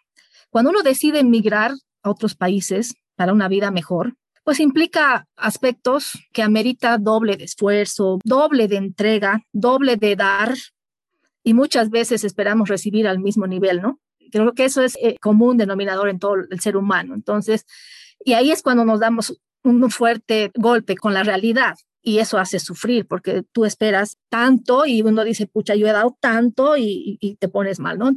Cuando 0.48 0.70
uno 0.70 0.82
decide 0.82 1.20
emigrar 1.20 1.72
a 2.02 2.10
otros 2.10 2.34
países 2.34 2.94
para 3.16 3.32
una 3.32 3.48
vida 3.48 3.70
mejor, 3.70 4.16
pues 4.50 4.58
implica 4.58 5.28
aspectos 5.36 6.18
que 6.32 6.42
amerita 6.42 6.98
doble 6.98 7.36
de 7.36 7.44
esfuerzo, 7.44 8.18
doble 8.24 8.66
de 8.66 8.78
entrega, 8.78 9.44
doble 9.52 9.94
de 9.94 10.16
dar 10.16 10.56
y 11.44 11.54
muchas 11.54 11.88
veces 11.88 12.24
esperamos 12.24 12.68
recibir 12.68 13.06
al 13.06 13.20
mismo 13.20 13.46
nivel, 13.46 13.80
¿no? 13.80 14.00
Creo 14.32 14.52
que 14.52 14.64
eso 14.64 14.82
es 14.82 14.98
eh, 15.00 15.18
común 15.20 15.56
denominador 15.56 16.08
en 16.08 16.18
todo 16.18 16.34
el 16.50 16.58
ser 16.58 16.76
humano. 16.76 17.14
Entonces, 17.14 17.64
y 18.24 18.32
ahí 18.32 18.50
es 18.50 18.60
cuando 18.64 18.84
nos 18.84 18.98
damos 18.98 19.40
un 19.62 19.88
fuerte 19.88 20.50
golpe 20.56 20.96
con 20.96 21.14
la 21.14 21.22
realidad 21.22 21.76
y 22.02 22.18
eso 22.18 22.36
hace 22.36 22.58
sufrir 22.58 23.06
porque 23.06 23.44
tú 23.52 23.64
esperas 23.64 24.18
tanto 24.30 24.84
y 24.84 25.02
uno 25.02 25.22
dice, 25.22 25.46
pucha, 25.46 25.76
yo 25.76 25.86
he 25.86 25.92
dado 25.92 26.16
tanto 26.18 26.76
y, 26.76 27.18
y 27.20 27.36
te 27.36 27.46
pones 27.46 27.78
mal, 27.78 27.98
¿no? 27.98 28.14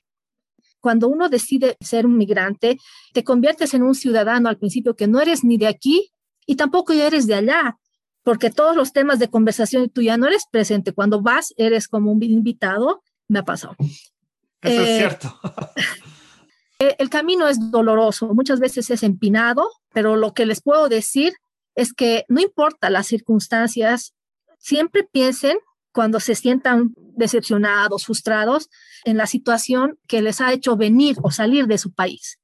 Cuando 0.81 1.09
uno 1.09 1.29
decide 1.29 1.77
ser 1.79 2.07
un 2.07 2.17
migrante, 2.17 2.79
te 3.13 3.23
conviertes 3.23 3.75
en 3.75 3.83
un 3.83 3.93
ciudadano 3.93 4.49
al 4.49 4.57
principio 4.57 4.95
que 4.95 5.05
no 5.05 5.21
eres 5.21 5.43
ni 5.43 5.59
de 5.59 5.67
aquí 5.67 6.09
y 6.45 6.55
tampoco 6.55 6.93
eres 6.93 7.27
de 7.27 7.35
allá, 7.35 7.77
porque 8.23 8.49
todos 8.49 8.75
los 8.75 8.93
temas 8.93 9.19
de 9.19 9.29
conversación 9.29 9.89
tú 9.89 10.01
ya 10.01 10.17
no 10.17 10.27
eres 10.27 10.45
presente. 10.49 10.93
Cuando 10.93 11.21
vas, 11.21 11.53
eres 11.57 11.87
como 11.87 12.11
un 12.11 12.23
invitado. 12.23 13.03
Me 13.27 13.39
ha 13.39 13.43
pasado. 13.43 13.75
Eso 14.61 14.81
es 14.81 14.89
eh, 14.89 14.97
cierto. 14.99 15.39
Eh, 16.79 16.95
el 16.97 17.09
camino 17.09 17.47
es 17.47 17.71
doloroso, 17.71 18.33
muchas 18.33 18.59
veces 18.59 18.89
es 18.89 19.03
empinado, 19.03 19.69
pero 19.93 20.15
lo 20.15 20.33
que 20.33 20.45
les 20.45 20.61
puedo 20.61 20.89
decir 20.89 21.33
es 21.75 21.93
que 21.93 22.25
no 22.27 22.41
importa 22.41 22.89
las 22.89 23.07
circunstancias, 23.07 24.15
siempre 24.57 25.03
piensen 25.03 25.57
cuando 25.93 26.19
se 26.19 26.35
sientan 26.35 26.93
decepcionados, 26.97 28.05
frustrados 28.05 28.69
en 29.05 29.17
la 29.17 29.27
situación 29.27 29.99
que 30.07 30.21
les 30.21 30.41
ha 30.41 30.51
hecho 30.51 30.75
venir 30.75 31.15
o 31.21 31.31
salir 31.31 31.67
de 31.67 31.77
su 31.77 31.93
país. 31.93 32.39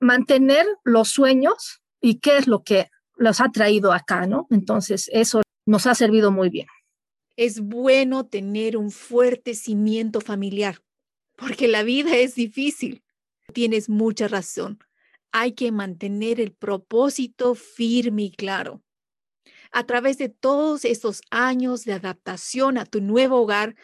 Mantener 0.00 0.66
los 0.82 1.10
sueños 1.10 1.82
y 2.00 2.18
qué 2.18 2.38
es 2.38 2.46
lo 2.48 2.62
que 2.64 2.88
los 3.16 3.40
ha 3.40 3.50
traído 3.50 3.92
acá, 3.92 4.26
¿no? 4.26 4.46
Entonces, 4.50 5.08
eso 5.12 5.42
nos 5.66 5.86
ha 5.86 5.94
servido 5.94 6.30
muy 6.30 6.50
bien. 6.50 6.66
Es 7.36 7.60
bueno 7.60 8.26
tener 8.26 8.76
un 8.76 8.90
fuerte 8.90 9.54
cimiento 9.54 10.20
familiar, 10.20 10.80
porque 11.36 11.68
la 11.68 11.82
vida 11.82 12.16
es 12.16 12.34
difícil. 12.34 13.02
Tienes 13.52 13.88
mucha 13.88 14.28
razón. 14.28 14.78
Hay 15.32 15.52
que 15.52 15.72
mantener 15.72 16.40
el 16.40 16.52
propósito 16.52 17.54
firme 17.54 18.24
y 18.24 18.30
claro. 18.30 18.82
A 19.72 19.84
través 19.84 20.18
de 20.18 20.28
todos 20.28 20.84
estos 20.84 21.22
años 21.30 21.84
de 21.84 21.94
adaptación 21.94 22.78
a 22.78 22.86
tu 22.86 23.00
nuevo 23.00 23.40
hogar, 23.40 23.74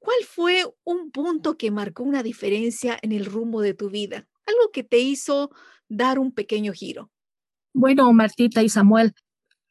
¿cuál 0.00 0.18
fue 0.26 0.64
un 0.82 1.12
punto 1.12 1.56
que 1.56 1.70
marcó 1.70 2.02
una 2.02 2.24
diferencia 2.24 2.98
en 3.02 3.12
el 3.12 3.24
rumbo 3.24 3.60
de 3.60 3.74
tu 3.74 3.90
vida? 3.90 4.26
Algo 4.46 4.72
que 4.72 4.82
te 4.82 4.98
hizo 4.98 5.50
dar 5.88 6.18
un 6.18 6.32
pequeño 6.32 6.72
giro. 6.72 7.10
Bueno, 7.78 8.12
Martita 8.12 8.60
y 8.60 8.68
Samuel, 8.68 9.14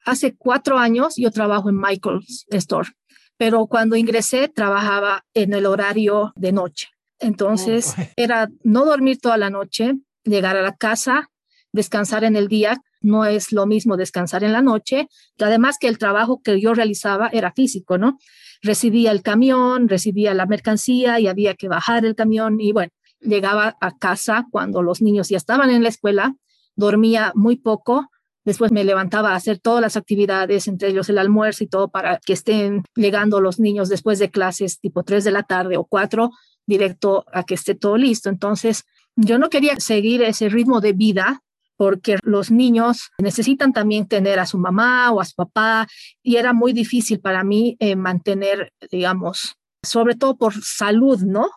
hace 0.06 0.34
cuatro 0.38 0.80
años 0.80 1.16
yo 1.18 1.30
trabajo 1.30 1.68
en 1.68 1.78
Michael's 1.78 2.46
Store, 2.52 2.88
pero 3.36 3.68
cuando 3.68 3.98
ingresé 3.98 4.48
trabajaba 4.48 5.26
en 5.34 5.54
el 5.54 5.66
horario 5.66 6.32
de 6.38 6.54
noche. 6.54 6.88
Entonces 7.20 7.96
oh, 7.98 8.02
era 8.16 8.48
no 8.64 8.86
dormir 8.86 9.20
toda 9.20 9.36
la 9.36 9.50
noche, 9.50 9.96
llegar 10.24 10.56
a 10.56 10.62
la 10.62 10.74
casa, 10.78 11.30
descansar 11.74 12.24
en 12.24 12.38
el 12.38 12.48
día. 12.48 12.78
No 13.02 13.26
es 13.26 13.52
lo 13.52 13.66
mismo 13.66 13.98
descansar 13.98 14.46
en 14.46 14.54
la 14.54 14.62
noche, 14.62 15.10
además 15.38 15.76
que 15.78 15.90
el 15.90 15.98
trabajo 15.98 16.42
que 16.42 16.62
yo 16.62 16.74
realizaba 16.74 17.28
era 17.34 17.52
físico, 17.52 17.98
¿no? 17.98 18.20
Recibía 18.62 19.12
el 19.12 19.22
camión, 19.22 19.90
recibía 19.90 20.34
la 20.34 20.46
mercancía 20.46 21.20
y 21.20 21.28
había 21.28 21.56
que 21.56 21.68
bajar 21.68 22.06
el 22.06 22.16
camión 22.16 22.62
y 22.62 22.72
bueno, 22.72 22.92
llegaba 23.20 23.76
a 23.82 23.98
casa 23.98 24.48
cuando 24.50 24.82
los 24.82 25.02
niños 25.02 25.28
ya 25.28 25.36
estaban 25.36 25.72
en 25.72 25.84
la 25.84 25.90
escuela 25.90 26.38
dormía 26.78 27.34
muy 27.36 27.58
poco. 27.58 28.10
Después 28.46 28.72
me 28.72 28.86
levantaba 28.86 29.32
a 29.32 29.36
hacer 29.36 29.60
todas 29.60 29.82
las 29.82 29.98
actividades, 29.98 30.70
entre 30.70 30.90
ellos 30.90 31.10
el 31.10 31.18
almuerzo 31.18 31.66
y 31.66 31.68
todo, 31.68 31.90
para 31.90 32.20
que 32.26 32.32
estén 32.32 32.84
llegando 32.96 33.42
los 33.42 33.60
niños 33.60 33.90
después 33.90 34.20
de 34.20 34.32
clases 34.32 34.80
tipo 34.80 35.04
3 35.04 35.26
de 35.26 35.32
la 35.32 35.44
tarde 35.44 35.76
o 35.76 35.84
4, 35.84 36.32
directo 36.66 37.26
a 37.34 37.44
que 37.44 37.56
esté 37.56 37.76
todo 37.76 37.98
listo. 37.98 38.30
Entonces, 38.30 38.86
yo 39.18 39.38
no 39.38 39.50
quería 39.50 39.76
seguir 39.78 40.22
ese 40.22 40.48
ritmo 40.48 40.80
de 40.80 40.94
vida 40.94 41.44
porque 41.76 42.18
los 42.24 42.50
niños 42.50 43.12
necesitan 43.20 43.74
también 43.74 44.08
tener 44.08 44.40
a 44.40 44.46
su 44.46 44.58
mamá 44.58 45.12
o 45.12 45.20
a 45.20 45.26
su 45.26 45.36
papá 45.36 45.88
y 46.24 46.38
era 46.38 46.54
muy 46.54 46.74
difícil 46.74 47.20
para 47.20 47.44
mí 47.44 47.76
eh, 47.80 47.96
mantener, 47.96 48.74
digamos, 48.90 49.58
sobre 49.84 50.16
todo 50.16 50.38
por 50.38 50.54
salud, 50.64 51.20
¿no? 51.22 51.50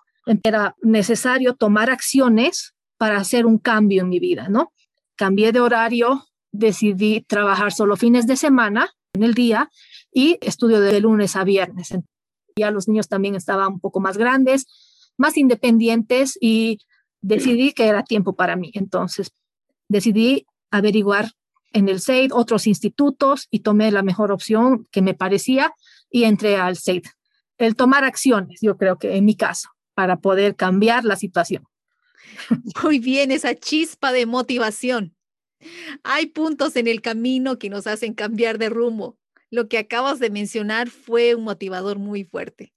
Era 0.45 0.75
necesario 0.83 1.55
tomar 1.55 1.91
acciones 1.91 2.75
para 2.99 3.17
hacer 3.17 3.47
un 3.47 3.59
cambio 3.59 4.03
en 4.03 4.11
mi 4.11 4.21
vida, 4.21 4.49
¿no? 4.49 4.73
Cambié 5.21 5.53
de 5.53 5.61
horario, 5.61 6.25
decidí 6.51 7.21
trabajar 7.21 7.73
solo 7.73 7.99
fines 7.99 8.27
de 8.27 8.37
semana 8.37 8.95
en 9.13 9.23
el 9.23 9.35
día 9.35 9.71
y 10.11 10.39
estudio 10.41 10.81
de 10.81 10.99
lunes 10.99 11.37
a 11.37 11.45
viernes. 11.45 11.91
Ya 12.57 12.71
los 12.71 12.89
niños 12.89 13.07
también 13.07 13.35
estaban 13.35 13.75
un 13.75 13.81
poco 13.81 14.01
más 14.01 14.17
grandes, 14.17 14.65
más 15.19 15.37
independientes 15.37 16.39
y 16.41 16.79
decidí 17.21 17.75
que 17.75 17.87
era 17.87 18.03
tiempo 18.03 18.35
para 18.35 18.57
mí. 18.57 18.71
Entonces 18.73 19.33
decidí 19.91 20.47
averiguar 20.71 21.33
en 21.75 21.91
el 21.91 22.01
SEID 22.01 22.33
otros 22.33 22.67
institutos 22.67 23.47
y 23.51 23.61
tomé 23.61 23.91
la 23.91 24.03
mejor 24.03 24.33
opción 24.33 24.89
que 24.91 25.03
me 25.03 25.13
parecía 25.13 25.75
y 26.11 26.25
entré 26.25 26.57
al 26.57 26.79
SEID. 26.79 27.05
El 27.59 27.77
tomar 27.77 28.05
acciones, 28.05 28.61
yo 28.63 28.79
creo 28.79 28.97
que 28.97 29.17
en 29.17 29.27
mi 29.27 29.37
caso, 29.37 29.69
para 29.93 30.17
poder 30.17 30.57
cambiar 30.57 31.05
la 31.05 31.17
situación. 31.17 31.65
Muy 32.83 32.99
bien, 32.99 33.31
esa 33.31 33.55
chispa 33.55 34.13
de 34.13 34.27
motivación. 34.27 35.15
Hay 36.03 36.27
puntos 36.27 36.77
en 36.77 36.87
el 36.87 37.03
camino 37.03 37.59
que 37.59 37.71
nos 37.71 37.87
hacen 37.87 38.15
cambiar 38.15 38.59
de 38.59 38.71
rumbo. 38.71 39.19
Lo 39.51 39.69
que 39.69 39.79
acabas 39.79 40.19
de 40.19 40.31
mencionar 40.31 40.91
fue 40.91 41.35
un 41.35 41.45
motivador 41.45 41.99
muy 41.99 42.25
fuerte. 42.25 42.73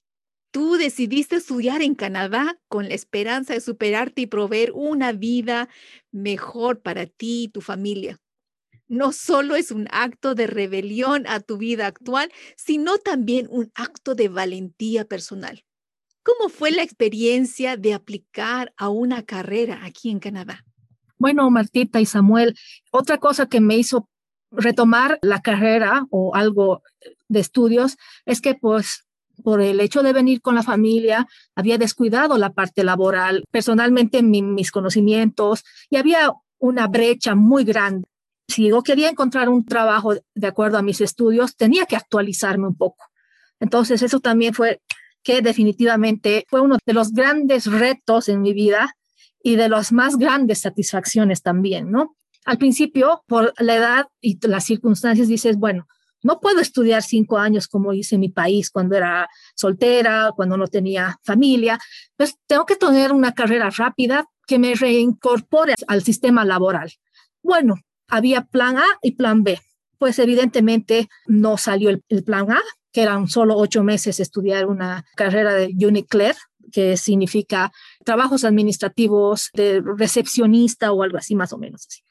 Tú 0.51 0.75
decidiste 0.75 1.35
estudiar 1.37 1.81
en 1.81 1.95
Canadá 1.95 2.59
con 2.67 2.87
la 2.89 2.95
esperanza 2.95 3.53
de 3.53 3.61
superarte 3.61 4.21
y 4.21 4.27
proveer 4.27 4.71
una 4.73 5.11
vida 5.11 5.69
mejor 6.11 6.81
para 6.81 7.05
ti 7.07 7.45
y 7.45 7.47
tu 7.47 7.61
familia. 7.61 8.19
No 8.87 9.11
solo 9.13 9.55
es 9.55 9.71
un 9.71 9.87
acto 9.91 10.35
de 10.35 10.47
rebelión 10.47 11.25
a 11.27 11.39
tu 11.39 11.57
vida 11.57 11.87
actual, 11.87 12.31
sino 12.55 12.97
también 12.99 13.47
un 13.49 13.71
acto 13.75 14.13
de 14.13 14.29
valentía 14.29 15.05
personal. 15.05 15.63
¿Cómo 16.23 16.49
fue 16.49 16.71
la 16.71 16.83
experiencia 16.83 17.75
de 17.75 17.93
aplicar 17.93 18.73
a 18.77 18.89
una 18.89 19.23
carrera 19.23 19.81
aquí 19.83 20.09
en 20.09 20.19
Canadá? 20.19 20.63
Bueno, 21.17 21.49
Martita 21.49 21.99
y 21.99 22.05
Samuel, 22.05 22.57
otra 22.91 23.17
cosa 23.17 23.47
que 23.47 23.59
me 23.59 23.75
hizo 23.75 24.09
retomar 24.51 25.19
la 25.21 25.41
carrera 25.41 26.05
o 26.11 26.35
algo 26.35 26.81
de 27.27 27.39
estudios 27.39 27.97
es 28.25 28.39
que 28.39 28.55
pues 28.55 29.05
por 29.43 29.61
el 29.61 29.79
hecho 29.79 30.03
de 30.03 30.13
venir 30.13 30.41
con 30.41 30.55
la 30.55 30.63
familia, 30.63 31.27
había 31.55 31.77
descuidado 31.77 32.37
la 32.37 32.51
parte 32.51 32.83
laboral, 32.83 33.43
personalmente 33.51 34.21
mis 34.21 34.71
conocimientos, 34.71 35.63
y 35.89 35.97
había 35.97 36.31
una 36.59 36.87
brecha 36.87 37.35
muy 37.35 37.63
grande. 37.63 38.07
Si 38.47 38.69
yo 38.69 38.83
quería 38.83 39.09
encontrar 39.09 39.49
un 39.49 39.65
trabajo 39.65 40.13
de 40.35 40.47
acuerdo 40.47 40.77
a 40.77 40.83
mis 40.83 41.01
estudios, 41.01 41.55
tenía 41.55 41.85
que 41.85 41.95
actualizarme 41.95 42.67
un 42.67 42.75
poco. 42.75 43.05
Entonces, 43.59 44.01
eso 44.01 44.19
también 44.19 44.53
fue 44.53 44.81
que 45.23 45.41
definitivamente 45.41 46.45
fue 46.49 46.61
uno 46.61 46.77
de 46.85 46.93
los 46.93 47.11
grandes 47.11 47.65
retos 47.65 48.29
en 48.29 48.41
mi 48.41 48.53
vida 48.53 48.95
y 49.41 49.55
de 49.55 49.69
las 49.69 49.91
más 49.91 50.17
grandes 50.17 50.61
satisfacciones 50.61 51.41
también, 51.41 51.91
¿no? 51.91 52.15
Al 52.45 52.57
principio, 52.57 53.23
por 53.27 53.53
la 53.57 53.75
edad 53.75 54.05
y 54.19 54.37
las 54.47 54.65
circunstancias, 54.65 55.27
dices, 55.27 55.57
bueno, 55.57 55.87
no 56.23 56.39
puedo 56.39 56.61
estudiar 56.61 57.03
cinco 57.03 57.37
años 57.37 57.67
como 57.67 57.93
hice 57.93 58.15
en 58.15 58.21
mi 58.21 58.29
país 58.29 58.69
cuando 58.69 58.95
era 58.95 59.29
soltera, 59.55 60.31
cuando 60.35 60.57
no 60.57 60.67
tenía 60.67 61.19
familia. 61.23 61.77
Pues 62.15 62.35
tengo 62.47 62.65
que 62.65 62.77
tener 62.77 63.11
una 63.11 63.33
carrera 63.33 63.69
rápida 63.69 64.25
que 64.47 64.57
me 64.57 64.73
reincorpore 64.73 65.75
al 65.87 66.03
sistema 66.03 66.45
laboral. 66.45 66.91
Bueno, 67.41 67.75
había 68.07 68.45
plan 68.45 68.77
A 68.77 68.85
y 69.01 69.11
plan 69.11 69.43
B. 69.43 69.59
Pues 69.97 70.17
evidentemente 70.19 71.09
no 71.27 71.57
salió 71.57 71.89
el, 71.89 72.23
plan 72.23 72.51
A, 72.51 72.61
que 72.93 73.01
eran 73.01 73.27
solo 73.27 73.57
ocho 73.57 73.83
meses 73.83 74.19
estudiar 74.19 74.67
una 74.67 75.05
carrera 75.15 75.53
de 75.53 75.75
Unicler, 75.85 76.35
que 76.71 76.95
significa 76.95 77.71
trabajos 78.05 78.45
administrativos 78.45 79.49
de 79.53 79.81
recepcionista 79.97 80.91
o 80.91 81.03
algo 81.03 81.17
así, 81.17 81.35
más 81.35 81.51
o 81.53 81.57
menos 81.57 81.85
así. 81.87 82.01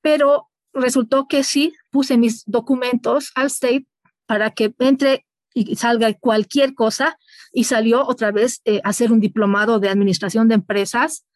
Pero 0.00 0.48
resultó 0.72 1.26
que 1.28 1.44
sí, 1.44 1.74
puse 1.90 2.16
mis 2.16 2.44
documentos 2.46 3.32
al 3.34 3.48
state 3.48 3.86
para 4.26 4.50
que 4.50 4.72
entre 4.78 5.26
y 5.54 5.76
salga 5.76 6.12
cualquier 6.14 6.74
cosa 6.74 7.18
y 7.52 7.64
salió 7.64 8.06
otra 8.06 8.30
vez 8.30 8.62
eh, 8.64 8.80
hacer 8.84 9.12
un 9.12 9.20
diplomado 9.20 9.80
de 9.80 9.90
administración 9.90 10.48
de 10.48 10.54
empresas 10.54 11.26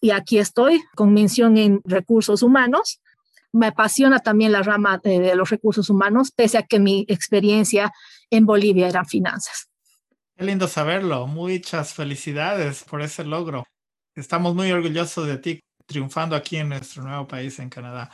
y 0.00 0.10
aquí 0.10 0.38
estoy 0.38 0.82
con 0.94 1.12
mención 1.12 1.56
en 1.56 1.80
recursos 1.84 2.42
humanos. 2.42 3.00
Me 3.52 3.66
apasiona 3.68 4.20
también 4.20 4.52
la 4.52 4.62
rama 4.62 5.00
de, 5.02 5.18
de 5.18 5.34
los 5.34 5.50
recursos 5.50 5.90
humanos, 5.90 6.30
pese 6.30 6.58
a 6.58 6.62
que 6.62 6.78
mi 6.78 7.04
experiencia 7.08 7.92
en 8.30 8.46
Bolivia 8.46 8.88
eran 8.88 9.06
finanzas. 9.06 9.68
Qué 10.36 10.44
lindo 10.44 10.68
saberlo. 10.68 11.26
Muchas 11.26 11.94
felicidades 11.94 12.84
por 12.84 13.02
ese 13.02 13.24
logro. 13.24 13.64
Estamos 14.14 14.54
muy 14.54 14.70
orgullosos 14.72 15.26
de 15.26 15.38
ti 15.38 15.60
triunfando 15.86 16.34
aquí 16.34 16.56
en 16.56 16.70
nuestro 16.70 17.02
nuevo 17.02 17.28
país, 17.28 17.58
en 17.58 17.68
Canadá 17.68 18.10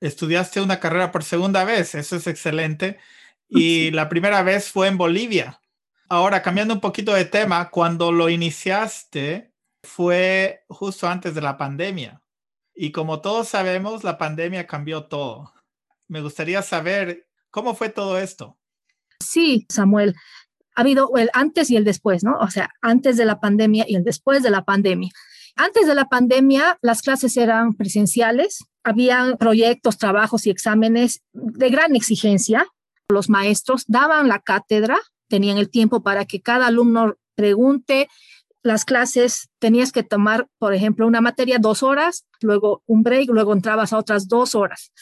estudiaste 0.00 0.60
una 0.60 0.80
carrera 0.80 1.12
por 1.12 1.22
segunda 1.22 1.64
vez, 1.64 1.94
eso 1.94 2.16
es 2.16 2.26
excelente. 2.26 2.98
Y 3.52 3.90
la 3.90 4.08
primera 4.08 4.44
vez 4.44 4.70
fue 4.70 4.86
en 4.86 4.96
Bolivia. 4.96 5.60
Ahora, 6.08 6.40
cambiando 6.40 6.72
un 6.72 6.78
poquito 6.80 7.12
de 7.12 7.24
tema, 7.24 7.68
cuando 7.68 8.12
lo 8.12 8.28
iniciaste 8.28 9.50
fue 9.82 10.62
justo 10.68 11.08
antes 11.08 11.34
de 11.34 11.40
la 11.40 11.56
pandemia. 11.56 12.22
Y 12.76 12.92
como 12.92 13.20
todos 13.20 13.48
sabemos, 13.48 14.04
la 14.04 14.18
pandemia 14.18 14.68
cambió 14.68 15.06
todo. 15.06 15.52
Me 16.06 16.20
gustaría 16.20 16.62
saber 16.62 17.26
cómo 17.50 17.74
fue 17.74 17.88
todo 17.88 18.20
esto. 18.20 18.56
Sí, 19.20 19.66
Samuel. 19.68 20.14
Ha 20.74 20.80
habido 20.80 21.10
el 21.16 21.30
antes 21.32 21.70
y 21.70 21.76
el 21.76 21.84
después, 21.84 22.24
¿no? 22.24 22.38
O 22.38 22.50
sea, 22.50 22.70
antes 22.80 23.16
de 23.16 23.24
la 23.24 23.40
pandemia 23.40 23.84
y 23.86 23.96
el 23.96 24.04
después 24.04 24.42
de 24.42 24.50
la 24.50 24.64
pandemia. 24.64 25.10
Antes 25.56 25.86
de 25.86 25.94
la 25.94 26.06
pandemia, 26.06 26.78
las 26.80 27.02
clases 27.02 27.36
eran 27.36 27.74
presenciales, 27.74 28.64
había 28.82 29.36
proyectos, 29.38 29.98
trabajos 29.98 30.46
y 30.46 30.50
exámenes 30.50 31.22
de 31.32 31.68
gran 31.68 31.96
exigencia. 31.96 32.66
Los 33.08 33.28
maestros 33.28 33.84
daban 33.88 34.28
la 34.28 34.38
cátedra, 34.38 34.98
tenían 35.28 35.58
el 35.58 35.70
tiempo 35.70 36.02
para 36.02 36.24
que 36.24 36.40
cada 36.40 36.68
alumno 36.68 37.16
pregunte. 37.34 38.08
Las 38.62 38.84
clases 38.84 39.48
tenías 39.58 39.92
que 39.92 40.02
tomar, 40.02 40.48
por 40.58 40.72
ejemplo, 40.72 41.06
una 41.06 41.20
materia 41.20 41.58
dos 41.58 41.82
horas, 41.82 42.26
luego 42.40 42.82
un 42.86 43.02
break, 43.02 43.28
luego 43.30 43.52
entrabas 43.52 43.92
a 43.92 43.98
otras 43.98 44.28
dos 44.28 44.54
horas. 44.54 44.92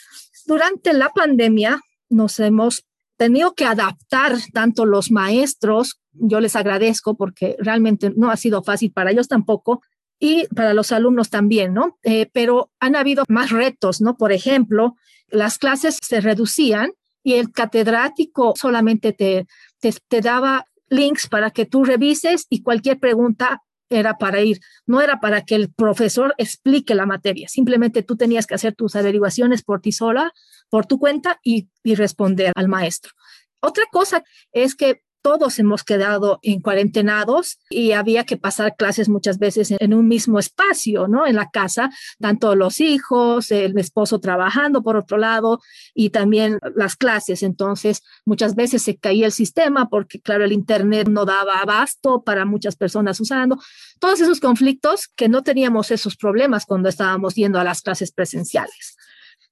Durante 0.46 0.92
la 0.92 1.10
pandemia 1.10 1.80
nos 2.08 2.40
hemos 2.40 2.84
tenido 3.18 3.54
que 3.54 3.66
adaptar 3.66 4.36
tanto 4.54 4.86
los 4.86 5.10
maestros, 5.10 6.00
yo 6.12 6.40
les 6.40 6.56
agradezco 6.56 7.16
porque 7.16 7.56
realmente 7.58 8.12
no 8.16 8.30
ha 8.30 8.36
sido 8.36 8.62
fácil 8.62 8.92
para 8.92 9.10
ellos 9.10 9.28
tampoco, 9.28 9.82
y 10.20 10.46
para 10.48 10.74
los 10.74 10.90
alumnos 10.92 11.30
también, 11.30 11.74
¿no? 11.74 11.98
Eh, 12.02 12.28
pero 12.32 12.70
han 12.80 12.96
habido 12.96 13.24
más 13.28 13.50
retos, 13.50 14.00
¿no? 14.00 14.16
Por 14.16 14.32
ejemplo, 14.32 14.96
las 15.28 15.58
clases 15.58 15.98
se 16.02 16.20
reducían 16.20 16.92
y 17.22 17.34
el 17.34 17.52
catedrático 17.52 18.54
solamente 18.56 19.12
te, 19.12 19.46
te, 19.80 19.94
te 20.08 20.20
daba 20.20 20.64
links 20.88 21.28
para 21.28 21.50
que 21.50 21.66
tú 21.66 21.84
revises 21.84 22.46
y 22.48 22.62
cualquier 22.62 22.98
pregunta 22.98 23.62
era 23.90 24.18
para 24.18 24.40
ir, 24.42 24.60
no 24.86 25.00
era 25.00 25.20
para 25.20 25.42
que 25.42 25.54
el 25.54 25.72
profesor 25.72 26.34
explique 26.38 26.94
la 26.94 27.06
materia, 27.06 27.48
simplemente 27.48 28.02
tú 28.02 28.16
tenías 28.16 28.46
que 28.46 28.54
hacer 28.54 28.74
tus 28.74 28.96
averiguaciones 28.96 29.62
por 29.62 29.80
ti 29.80 29.92
sola, 29.92 30.32
por 30.68 30.86
tu 30.86 30.98
cuenta 30.98 31.40
y, 31.42 31.68
y 31.82 31.94
responder 31.94 32.52
al 32.54 32.68
maestro. 32.68 33.12
Otra 33.60 33.84
cosa 33.90 34.24
es 34.52 34.74
que 34.74 35.02
todos 35.22 35.58
hemos 35.58 35.84
quedado 35.84 36.38
en 36.42 36.60
cuarentenados 36.60 37.58
y 37.70 37.92
había 37.92 38.24
que 38.24 38.36
pasar 38.36 38.76
clases 38.76 39.08
muchas 39.08 39.38
veces 39.38 39.70
en, 39.70 39.94
un 39.94 40.08
mismo 40.08 40.38
espacio, 40.38 41.08
¿no? 41.08 41.26
En 41.26 41.36
la 41.36 41.50
casa, 41.50 41.90
tanto 42.20 42.54
los 42.54 42.80
hijos, 42.80 43.50
el 43.50 43.76
esposo 43.78 44.20
trabajando 44.20 44.82
por 44.82 44.96
otro 44.96 45.18
lado 45.18 45.60
y 45.94 46.10
también 46.10 46.58
las 46.76 46.96
clases. 46.96 47.42
Entonces, 47.42 48.02
muchas 48.24 48.54
veces 48.54 48.82
se 48.82 48.96
caía 48.96 49.26
el 49.26 49.32
sistema 49.32 49.88
porque, 49.88 50.20
claro, 50.20 50.44
el 50.44 50.52
Internet 50.52 51.08
no 51.08 51.24
daba 51.24 51.60
abasto 51.60 52.22
para 52.22 52.44
muchas 52.44 52.76
personas 52.76 53.20
usando. 53.20 53.58
Todos 53.98 54.20
esos 54.20 54.40
conflictos 54.40 55.08
que 55.08 55.28
no 55.28 55.42
teníamos 55.42 55.90
esos 55.90 56.16
problemas 56.16 56.64
cuando 56.66 56.88
estábamos 56.88 57.34
yendo 57.34 57.58
a 57.58 57.64
las 57.64 57.82
clases 57.82 58.12
presenciales. 58.12 58.96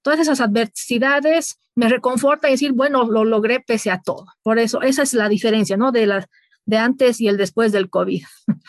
Todas 0.06 0.20
esas 0.20 0.40
adversidades 0.40 1.58
me 1.74 1.88
reconforta 1.88 2.46
decir, 2.46 2.70
bueno, 2.70 3.10
lo 3.10 3.24
logré 3.24 3.58
pese 3.58 3.90
a 3.90 4.02
todo. 4.02 4.24
Por 4.44 4.60
eso, 4.60 4.80
esa 4.82 5.02
es 5.02 5.14
la 5.14 5.28
diferencia, 5.28 5.76
¿no? 5.76 5.90
De, 5.90 6.06
la, 6.06 6.28
de 6.64 6.78
antes 6.78 7.20
y 7.20 7.26
el 7.26 7.36
después 7.36 7.72
del 7.72 7.90
COVID. 7.90 8.22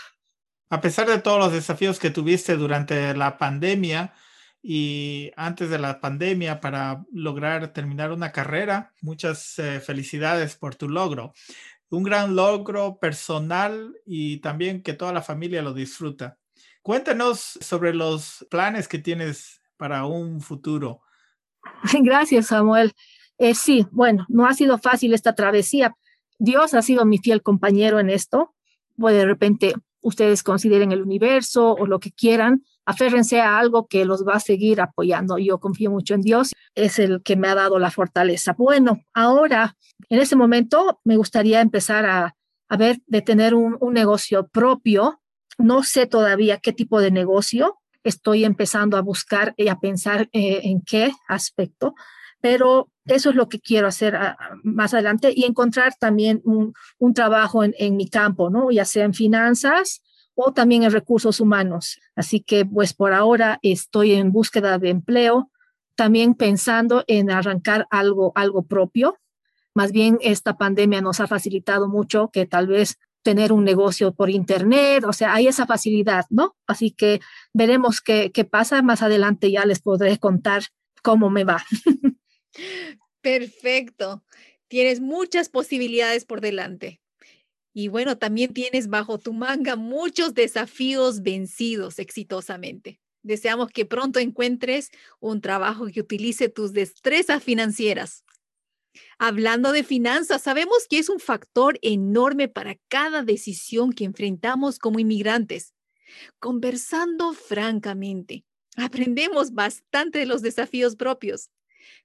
A 0.71 0.81
pesar 0.81 1.07
de 1.07 1.19
todos 1.19 1.37
los 1.37 1.51
desafíos 1.51 1.99
que 1.99 2.09
tuviste 2.09 2.57
durante 2.57 3.15
la 3.15 3.37
pandemia 3.37 4.15
y 4.63 5.29
antes 5.35 5.69
de 5.69 5.77
la 5.77 6.01
pandemia 6.01 6.59
para 6.59 7.05
lograr 7.13 7.71
terminar 7.71 8.11
una 8.11 8.31
carrera, 8.31 8.91
muchas 9.01 9.59
eh, 9.59 9.79
felicidades 9.79 10.55
por 10.55 10.73
tu 10.73 10.89
logro. 10.89 11.33
Un 11.91 12.01
gran 12.01 12.35
logro 12.35 12.97
personal 12.97 13.93
y 14.07 14.37
también 14.37 14.81
que 14.81 14.93
toda 14.93 15.13
la 15.13 15.21
familia 15.21 15.61
lo 15.61 15.75
disfruta. 15.75 16.39
Cuéntanos 16.81 17.59
sobre 17.61 17.93
los 17.93 18.43
planes 18.49 18.87
que 18.87 18.97
tienes 18.97 19.61
para 19.77 20.07
un 20.07 20.41
futuro. 20.41 21.03
Gracias, 22.03 22.47
Samuel. 22.47 22.93
Eh, 23.37 23.53
sí, 23.53 23.87
bueno, 23.91 24.25
no 24.29 24.47
ha 24.47 24.53
sido 24.53 24.77
fácil 24.77 25.13
esta 25.13 25.35
travesía. 25.35 25.95
Dios 26.39 26.73
ha 26.73 26.81
sido 26.81 27.05
mi 27.05 27.17
fiel 27.17 27.41
compañero 27.41 27.99
en 27.99 28.09
esto. 28.09 28.53
Pues 28.97 29.15
de 29.15 29.25
repente 29.25 29.73
ustedes 30.01 30.43
consideren 30.43 30.91
el 30.91 31.01
universo 31.01 31.73
o 31.73 31.85
lo 31.85 31.99
que 31.99 32.11
quieran, 32.11 32.63
aférrense 32.85 33.41
a 33.41 33.59
algo 33.59 33.87
que 33.87 34.05
los 34.05 34.25
va 34.25 34.35
a 34.35 34.39
seguir 34.39 34.79
apoyando. 34.79 35.37
Yo 35.37 35.59
confío 35.59 35.91
mucho 35.91 36.13
en 36.13 36.21
Dios, 36.21 36.53
es 36.75 36.97
el 36.99 37.21
que 37.23 37.35
me 37.35 37.47
ha 37.47 37.55
dado 37.55 37.77
la 37.77 37.91
fortaleza. 37.91 38.53
Bueno, 38.57 39.01
ahora, 39.13 39.75
en 40.09 40.19
este 40.19 40.35
momento, 40.35 40.99
me 41.03 41.17
gustaría 41.17 41.61
empezar 41.61 42.05
a, 42.05 42.35
a 42.69 42.77
ver 42.77 42.99
de 43.07 43.21
tener 43.21 43.53
un 43.53 43.93
negocio 43.93 44.47
propio. 44.47 45.21
No 45.57 45.83
sé 45.83 46.07
todavía 46.07 46.57
qué 46.57 46.71
tipo 46.71 47.01
de 47.01 47.11
negocio, 47.11 47.77
estoy 48.07 48.45
empezando 48.45 48.97
a 48.97 49.01
buscar 49.01 49.53
y 49.57 49.67
a 49.67 49.79
pensar 49.79 50.29
eh, 50.31 50.61
en 50.63 50.81
qué 50.81 51.11
aspecto, 51.27 51.95
pero 52.41 52.89
eso 53.05 53.29
es 53.29 53.35
lo 53.35 53.49
que 53.49 53.59
quiero 53.59 53.87
hacer 53.87 54.15
ah, 54.15 54.37
más 54.63 54.93
adelante 54.93 55.33
y 55.35 55.45
encontrar 55.45 55.93
también 55.99 56.41
un, 56.43 56.73
un 56.99 57.13
trabajo 57.13 57.63
en, 57.63 57.73
en, 57.77 57.95
mi 57.95 58.09
campo, 58.09 58.49
¿no? 58.49 58.71
Ya 58.71 58.85
sea 58.85 59.05
en 59.05 59.13
finanzas 59.13 60.01
o 60.35 60.53
también 60.53 60.83
en 60.83 60.91
recursos 60.91 61.39
humanos. 61.39 61.99
Así 62.15 62.41
que 62.41 62.65
pues 62.65 62.93
por 62.93 63.13
ahora 63.13 63.59
estoy 63.63 64.13
en 64.13 64.31
búsqueda 64.31 64.77
de 64.77 64.89
empleo, 64.89 65.51
también 65.95 66.35
pensando 66.35 67.03
en 67.07 67.31
arrancar 67.31 67.87
algo, 67.89 68.31
algo 68.35 68.63
propio. 68.63 69.17
Más 69.73 69.91
bien 69.91 70.19
esta 70.21 70.57
pandemia 70.57 71.01
nos 71.01 71.19
ha 71.19 71.27
facilitado 71.27 71.87
mucho 71.87 72.29
que 72.31 72.45
tal 72.45 72.67
vez 72.67 72.99
tener 73.23 73.51
un 73.51 73.63
negocio 73.63 74.13
por 74.13 74.29
internet, 74.29 75.03
o 75.03 75.13
sea, 75.13 75.33
hay 75.33 75.47
esa 75.47 75.65
facilidad, 75.65 76.25
¿no? 76.29 76.55
Así 76.65 76.91
que 76.91 77.19
veremos 77.53 78.01
qué, 78.01 78.31
qué 78.31 78.45
pasa. 78.45 78.81
Más 78.81 79.01
adelante 79.01 79.51
ya 79.51 79.65
les 79.65 79.79
podré 79.79 80.17
contar 80.17 80.63
cómo 81.03 81.29
me 81.29 81.43
va. 81.43 81.63
Perfecto. 83.21 84.23
Tienes 84.67 85.01
muchas 85.01 85.49
posibilidades 85.49 86.25
por 86.25 86.41
delante. 86.41 87.01
Y 87.73 87.89
bueno, 87.89 88.17
también 88.17 88.53
tienes 88.53 88.87
bajo 88.87 89.19
tu 89.19 89.33
manga 89.33 89.75
muchos 89.75 90.33
desafíos 90.33 91.21
vencidos 91.21 91.99
exitosamente. 91.99 92.99
Deseamos 93.21 93.69
que 93.69 93.85
pronto 93.85 94.19
encuentres 94.19 94.89
un 95.19 95.41
trabajo 95.41 95.87
que 95.87 96.01
utilice 96.01 96.49
tus 96.49 96.73
destrezas 96.73 97.43
financieras. 97.43 98.23
Hablando 99.19 99.71
de 99.71 99.83
finanzas, 99.83 100.41
sabemos 100.41 100.87
que 100.89 100.99
es 100.99 101.09
un 101.09 101.19
factor 101.19 101.79
enorme 101.81 102.47
para 102.47 102.77
cada 102.87 103.23
decisión 103.23 103.91
que 103.91 104.05
enfrentamos 104.05 104.79
como 104.79 104.99
inmigrantes. 104.99 105.73
Conversando 106.39 107.33
francamente, 107.33 108.45
aprendemos 108.75 109.53
bastante 109.53 110.19
de 110.19 110.25
los 110.25 110.41
desafíos 110.41 110.95
propios. 110.95 111.49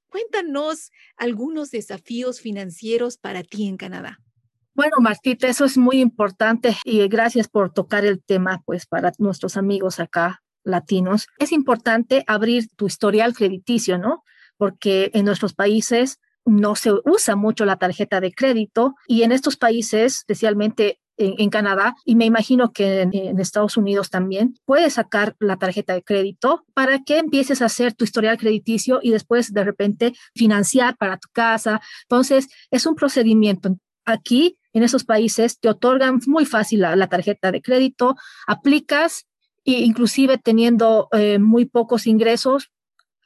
Cuéntanos 0.08 0.90
algunos 1.16 1.70
desafíos 1.70 2.40
financieros 2.40 3.16
para 3.16 3.42
ti 3.42 3.66
en 3.66 3.76
Canadá. 3.76 4.18
Bueno, 4.74 4.96
Martita, 5.00 5.48
eso 5.48 5.66
es 5.66 5.76
muy 5.76 6.00
importante 6.00 6.74
y 6.84 7.06
gracias 7.08 7.46
por 7.46 7.72
tocar 7.72 8.06
el 8.06 8.22
tema, 8.22 8.62
pues 8.64 8.86
para 8.86 9.12
nuestros 9.18 9.58
amigos 9.58 10.00
acá 10.00 10.42
latinos. 10.64 11.26
Es 11.38 11.52
importante 11.52 12.24
abrir 12.26 12.68
tu 12.76 12.86
historial 12.86 13.34
crediticio, 13.34 13.98
¿no? 13.98 14.22
Porque 14.56 15.10
en 15.12 15.26
nuestros 15.26 15.52
países 15.52 16.20
no 16.44 16.74
se 16.76 16.90
usa 17.04 17.36
mucho 17.36 17.64
la 17.64 17.76
tarjeta 17.76 18.20
de 18.20 18.32
crédito 18.32 18.94
y 19.06 19.22
en 19.22 19.32
estos 19.32 19.56
países, 19.56 20.16
especialmente 20.18 20.98
en, 21.16 21.50
Canadá 21.50 21.94
y 22.04 22.16
me 22.16 22.24
imagino 22.24 22.72
que 22.72 23.02
en, 23.02 23.38
Estados 23.38 23.76
Unidos 23.76 24.10
también, 24.10 24.58
puedes 24.64 24.94
sacar 24.94 25.36
la 25.38 25.56
tarjeta 25.56 25.94
de 25.94 26.02
crédito 26.02 26.64
para 26.74 27.00
que 27.00 27.18
empieces 27.18 27.62
a 27.62 27.66
hacer 27.66 27.94
tu 27.94 28.04
historial 28.04 28.38
crediticio 28.38 29.00
y 29.02 29.10
después 29.10 29.52
de 29.52 29.64
repente 29.64 30.12
financiar 30.34 30.96
para 30.96 31.18
tu 31.18 31.28
casa. 31.32 31.80
Entonces, 32.04 32.48
es 32.70 32.86
un 32.86 32.94
procedimiento. 32.94 33.76
Aquí, 34.04 34.58
en 34.72 34.82
esos 34.82 35.04
países, 35.04 35.60
te 35.60 35.68
otorgan 35.68 36.20
muy 36.26 36.46
fácil 36.46 36.80
la, 36.80 37.06
tarjeta 37.06 37.52
de 37.52 37.62
crédito, 37.62 38.16
aplicas 38.46 39.26
e 39.64 39.80
inclusive 39.80 40.38
teniendo 40.38 41.08
eh, 41.12 41.38
muy 41.38 41.66
pocos 41.66 42.06
ingresos, 42.06 42.70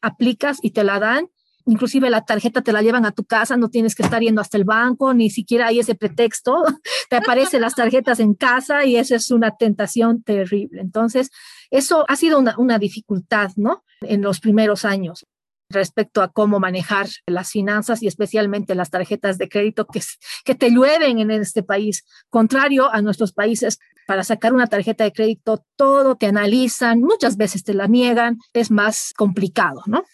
aplicas 0.03 0.59
y 0.61 0.73
te 0.73 0.85
la 0.85 0.99
dan 0.99 1.29
inclusive 1.67 2.09
la 2.11 2.25
tarjeta 2.25 2.63
te 2.63 2.73
la 2.73 2.83
llevan 2.83 3.05
a 3.05 3.13
tu 3.13 3.25
casa, 3.25 3.57
no 3.57 3.69
tienes 3.69 3.95
que 3.95 4.03
estar 4.03 4.23
yendo 4.23 4.41
hasta 4.41 4.57
el 4.57 4.65
banco, 4.65 5.13
ni 5.13 5.31
siquiera 5.31 5.67
hay 5.67 5.81
ese 5.81 5.95
pretexto, 5.95 6.63
te 7.11 7.17
aparecen 7.17 7.61
las 7.61 7.75
tarjetas 7.75 8.21
en 8.21 8.35
casa 8.35 8.85
y 8.85 8.97
esa 8.97 9.17
es 9.17 9.31
una 9.31 9.57
tentación 9.57 10.23
terrible. 10.23 10.81
Entonces, 10.81 11.31
eso 11.71 12.05
ha 12.09 12.17
sido 12.17 12.39
una, 12.39 12.79
dificultad, 12.79 13.51
¿no? 13.57 13.85
En 14.01 14.23
los 14.23 14.41
primeros 14.41 14.85
años 14.85 15.27
respecto 15.69 16.23
a 16.23 16.31
cómo 16.31 16.61
manejar 16.61 17.09
las 17.27 17.51
finanzas 17.51 18.01
y 18.01 18.07
especialmente 18.07 18.77
las 18.77 18.91
tarjetas 18.91 19.37
de 19.37 19.49
crédito 19.49 19.87
que, 19.87 20.01
que 20.45 20.55
te 20.55 20.71
llueven 20.71 21.19
en 21.19 21.31
este 21.33 21.65
país. 21.65 22.05
Contrario 22.31 22.93
a 22.93 23.03
nuestros 23.03 23.33
países, 23.33 23.81
para 24.07 24.23
sacar 24.23 24.55
una 24.55 24.69
tarjeta 24.69 25.03
de 25.03 25.13
crédito, 25.13 25.65
todo 25.75 26.17
te 26.17 26.27
analizan, 26.27 27.01
muchas 27.01 27.37
veces 27.37 27.65
te 27.65 27.75
la 27.75 27.89
niegan, 27.89 28.39
es 28.53 28.71
más 28.71 29.13
complicado, 29.17 29.83
¿no? 29.87 30.05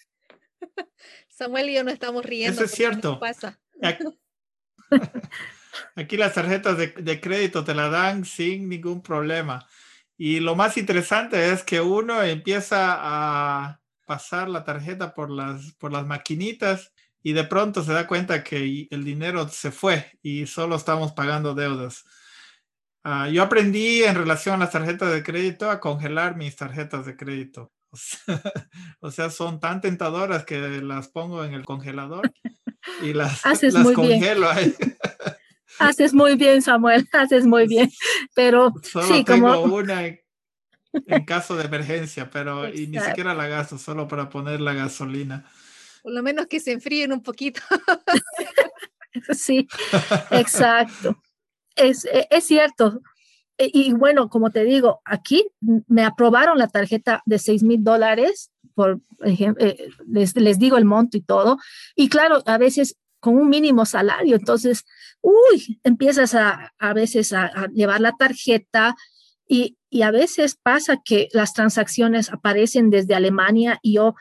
Samuel 1.33 1.71
y 1.71 1.75
yo 1.75 1.85
no 1.85 1.91
estamos 1.91 2.25
riendo. 2.25 2.55
Eso 2.55 2.65
es 2.65 2.71
cierto. 2.73 3.19
Pasa. 3.19 3.59
Aquí, 5.97 6.17
las 6.17 6.35
tarjetas 6.35 6.77
de, 6.77 6.89
de, 6.89 7.21
crédito 7.21 7.65
te 7.65 7.75
la 7.75 7.89
dan 7.89 8.25
sin 8.25 8.69
ningún 8.69 9.03
problema. 9.03 9.67
Y 10.17 10.41
lo 10.41 10.55
más 10.55 10.77
interesante 10.77 11.51
es 11.51 11.65
que 11.65 11.81
uno 11.81 12.23
empieza 12.23 12.97
a 12.99 13.81
pasar 14.07 14.49
la 14.49 14.65
tarjeta 14.65 15.15
por 15.15 15.31
las, 15.31 15.73
por 15.79 15.93
las 15.93 16.07
maquinitas 16.07 16.93
y 17.23 17.33
de 17.33 17.45
pronto 17.45 17.83
se 17.83 17.93
da 17.93 18.07
cuenta 18.07 18.45
que 18.45 18.89
el 18.91 19.05
dinero 19.05 19.49
se 19.49 19.71
fue 19.71 20.19
y 20.23 20.47
solo 20.47 20.77
estamos 20.77 21.13
pagando 21.13 21.55
deudas. 21.55 22.05
Ah, 23.05 23.29
yo 23.29 23.43
aprendí 23.43 24.05
en 24.05 24.15
relación 24.15 24.57
a 24.57 24.59
las 24.59 24.73
tarjetas 24.73 25.13
de 25.13 25.23
crédito 25.23 25.71
a 25.71 25.81
congelar 25.81 26.37
mis 26.37 26.55
tarjetas 26.55 27.07
de 27.07 27.17
crédito. 27.17 27.73
O 29.01 29.11
sea, 29.11 29.31
son 29.31 29.61
tan 29.61 29.81
tentadoras 29.81 30.45
que 30.45 30.59
las 30.83 31.09
pongo 31.09 31.45
en 31.45 31.55
el 31.55 31.65
congelador 31.65 32.33
y 33.03 33.13
las, 33.13 33.45
Haces 33.45 33.75
muy 33.75 33.95
congelo 33.95 34.53
bien. 34.53 34.57
ahí. 34.57 34.75
Haces 35.79 36.13
muy 36.13 36.37
bien, 36.37 36.61
Samuel, 36.61 37.09
haces 37.13 37.47
muy 37.47 37.67
bien. 37.67 37.91
Pero 38.35 38.73
solo 38.83 39.07
sí, 39.07 39.25
tengo 39.25 39.63
como... 39.63 39.77
una 39.77 40.05
en, 40.05 41.25
caso 41.25 41.57
de 41.57 41.65
emergencia, 41.65 42.29
pero 42.31 42.69
y 42.69 42.87
ni 42.89 43.01
siquiera 43.01 43.35
la 43.35 43.47
gasto, 43.47 43.79
solo 43.79 44.07
para 44.07 44.29
poner 44.29 44.61
la 44.61 44.75
gasolina. 44.75 45.51
Por 46.03 46.13
lo 46.13 46.23
menos 46.23 46.47
que 46.47 46.61
se 46.61 46.73
enfríen 46.73 47.11
un 47.11 47.23
poquito. 47.23 47.63
sí, 49.33 49.67
exacto. 50.31 51.17
Es, 51.75 52.05
e, 52.05 52.29
es 52.31 52.45
cierto, 52.45 53.01
e, 53.59 53.71
y 53.73 53.93
bueno, 53.93 54.29
como 54.29 54.51
te 54.51 54.65
digo, 54.65 55.01
aquí 55.05 55.47
me 55.61 56.05
aprobaron 56.05 56.59
la 56.59 56.69
tarjeta 56.69 57.23
de 57.27 57.39
6 57.39 57.63
mil 57.63 57.85
dólares, 57.85 58.51
por 58.75 59.01
eh, 59.25 59.91
les, 60.07 60.35
les, 60.37 60.59
digo 60.59 60.77
el 60.77 60.85
monto 60.85 61.17
y 61.17 61.23
todo. 61.23 61.59
Y 61.95 62.09
claro, 62.09 62.43
a 62.47 62.59
veces 62.59 62.97
con 63.21 63.37
un 63.37 63.49
mínimo 63.49 63.87
salario, 63.87 64.35
entonces, 64.37 64.85
uy, 65.21 65.81
empiezas 65.85 66.35
a, 66.35 66.73
a 66.79 66.93
veces 66.93 67.33
a, 67.33 67.45
a 67.45 67.69
llevar 67.69 68.01
la 68.01 68.13
tarjeta 68.13 68.97
y, 69.47 69.77
y, 69.91 70.03
a 70.03 70.11
veces 70.11 70.57
pasa 70.61 71.01
que 71.05 71.29
las 71.33 71.53
transacciones 71.53 72.33
aparecen 72.33 72.91
desde 72.91 73.15
Alemania 73.15 73.79
y 73.83 73.95
yo 73.95 74.15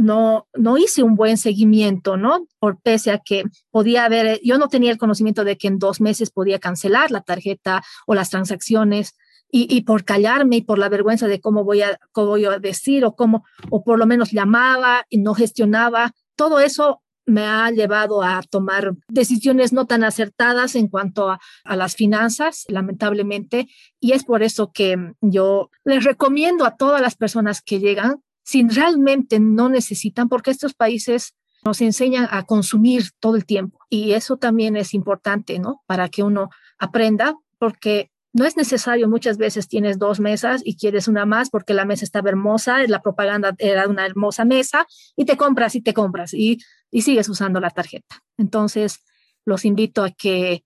no, 0.00 0.48
no 0.54 0.78
hice 0.78 1.02
un 1.02 1.14
buen 1.14 1.36
seguimiento, 1.36 2.16
¿no? 2.16 2.46
Por 2.58 2.80
pese 2.80 3.12
a 3.12 3.18
que 3.18 3.44
podía 3.70 4.04
haber, 4.04 4.40
yo 4.42 4.58
no 4.58 4.68
tenía 4.68 4.90
el 4.90 4.98
conocimiento 4.98 5.44
de 5.44 5.58
que 5.58 5.68
en 5.68 5.78
dos 5.78 6.00
meses 6.00 6.30
podía 6.30 6.58
cancelar 6.58 7.10
la 7.10 7.20
tarjeta 7.20 7.82
o 8.06 8.14
las 8.14 8.30
transacciones 8.30 9.14
y, 9.52 9.80
por 9.82 10.04
callarme 10.04 10.58
y 10.58 10.62
por 10.62 10.78
la 10.78 10.88
vergüenza 10.88 11.26
de 11.26 11.40
cómo 11.40 11.64
voy, 11.64 11.82
a, 11.82 11.98
cómo 12.12 12.28
voy 12.28 12.44
a 12.44 12.58
decir 12.60 13.04
o 13.04 13.16
cómo, 13.16 13.44
o 13.68 13.82
por 13.82 13.98
lo 13.98 14.06
menos 14.06 14.30
llamaba 14.30 15.04
y 15.08 15.18
no 15.18 15.34
gestionaba, 15.34 16.12
todo 16.36 16.60
eso 16.60 17.02
me 17.26 17.46
ha 17.46 17.68
llevado 17.70 18.22
a 18.22 18.42
tomar 18.48 18.94
decisiones 19.08 19.72
no 19.72 19.86
tan 19.86 20.04
acertadas 20.04 20.76
en 20.76 20.88
cuanto 20.88 21.30
a, 21.30 21.40
las 21.64 21.96
finanzas, 21.96 22.64
lamentablemente, 22.68 23.68
y 23.98 24.12
es 24.12 24.24
por 24.24 24.42
eso 24.42 24.70
que 24.72 24.96
yo 25.20 25.70
les 25.84 26.04
recomiendo 26.04 26.64
a 26.64 26.76
todas 26.76 27.00
las 27.00 27.16
personas 27.16 27.60
que 27.60 27.80
llegan 27.80 28.22
si 28.50 28.66
realmente 28.66 29.38
no 29.38 29.68
necesitan, 29.68 30.28
porque 30.28 30.50
estos 30.50 30.74
países 30.74 31.36
nos 31.64 31.80
enseñan 31.80 32.26
a 32.32 32.42
consumir 32.46 33.04
todo 33.20 33.36
el 33.36 33.46
tiempo 33.46 33.78
y 33.88 34.10
eso 34.10 34.38
también 34.38 34.76
es 34.76 34.92
importante, 34.92 35.60
¿no? 35.60 35.82
Para 35.86 36.08
que 36.08 36.24
uno 36.24 36.50
aprenda, 36.76 37.36
porque 37.60 38.10
no 38.32 38.44
es 38.44 38.56
necesario, 38.56 39.08
muchas 39.08 39.38
veces 39.38 39.68
tienes 39.68 40.00
dos 40.00 40.18
mesas 40.18 40.62
y 40.64 40.76
quieres 40.76 41.06
una 41.06 41.26
más 41.26 41.48
porque 41.48 41.74
la 41.74 41.84
mesa 41.84 42.04
estaba 42.04 42.28
hermosa, 42.28 42.82
la 42.88 43.02
propaganda 43.02 43.54
era 43.58 43.86
una 43.86 44.04
hermosa 44.04 44.44
mesa 44.44 44.84
y 45.14 45.26
te 45.26 45.36
compras 45.36 45.76
y 45.76 45.80
te 45.80 45.94
compras 45.94 46.34
y, 46.34 46.58
y 46.90 47.02
sigues 47.02 47.28
usando 47.28 47.60
la 47.60 47.70
tarjeta. 47.70 48.16
Entonces, 48.36 48.98
los 49.44 49.64
invito 49.64 50.02
a 50.02 50.10
que 50.10 50.64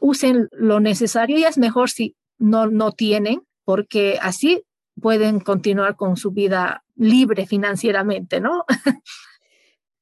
usen 0.00 0.48
lo 0.52 0.78
necesario 0.78 1.36
y 1.36 1.42
es 1.42 1.58
mejor 1.58 1.90
si 1.90 2.14
no, 2.38 2.68
no 2.68 2.92
tienen, 2.92 3.42
porque 3.64 4.20
así 4.22 4.62
pueden 5.00 5.40
continuar 5.40 5.96
con 5.96 6.16
su 6.16 6.30
vida 6.30 6.83
libre 6.96 7.46
financieramente, 7.46 8.40
¿no? 8.40 8.64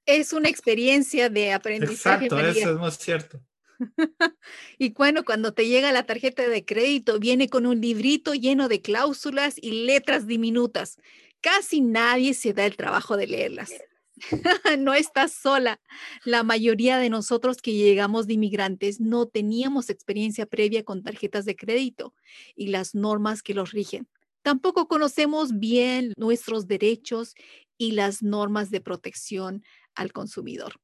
Es 0.04 0.32
una 0.32 0.48
experiencia 0.48 1.28
de 1.30 1.52
aprendizaje. 1.52 2.26
Exacto, 2.26 2.48
eso 2.48 2.72
es 2.72 2.78
más 2.78 2.98
cierto. 2.98 3.40
y 4.78 4.92
bueno, 4.92 5.24
cuando 5.24 5.52
te 5.54 5.68
llega 5.68 5.92
la 5.92 6.04
tarjeta 6.04 6.48
de 6.48 6.64
crédito, 6.64 7.18
viene 7.18 7.48
con 7.48 7.66
un 7.66 7.80
librito 7.80 8.34
lleno 8.34 8.68
de 8.68 8.80
cláusulas 8.80 9.56
y 9.60 9.86
letras 9.86 10.26
diminutas. 10.26 10.98
Casi 11.40 11.80
nadie 11.80 12.34
se 12.34 12.52
da 12.52 12.66
el 12.66 12.76
trabajo 12.76 13.16
de 13.16 13.26
leerlas. 13.26 13.72
no 14.78 14.94
estás 14.94 15.32
sola. 15.32 15.80
La 16.24 16.42
mayoría 16.42 16.98
de 16.98 17.10
nosotros 17.10 17.58
que 17.62 17.72
llegamos 17.72 18.26
de 18.26 18.34
inmigrantes 18.34 19.00
no 19.00 19.26
teníamos 19.26 19.90
experiencia 19.90 20.46
previa 20.46 20.84
con 20.84 21.02
tarjetas 21.02 21.44
de 21.44 21.56
crédito 21.56 22.14
y 22.54 22.68
las 22.68 22.94
normas 22.94 23.42
que 23.42 23.54
los 23.54 23.72
rigen. 23.72 24.08
Tampoco 24.42 24.88
conocemos 24.88 25.58
bien 25.58 26.12
nuestros 26.16 26.66
derechos 26.66 27.34
y 27.78 27.92
las 27.92 28.22
normas 28.22 28.70
de 28.70 28.80
protección 28.80 29.62
al 29.94 30.12
consumidor, 30.12 30.74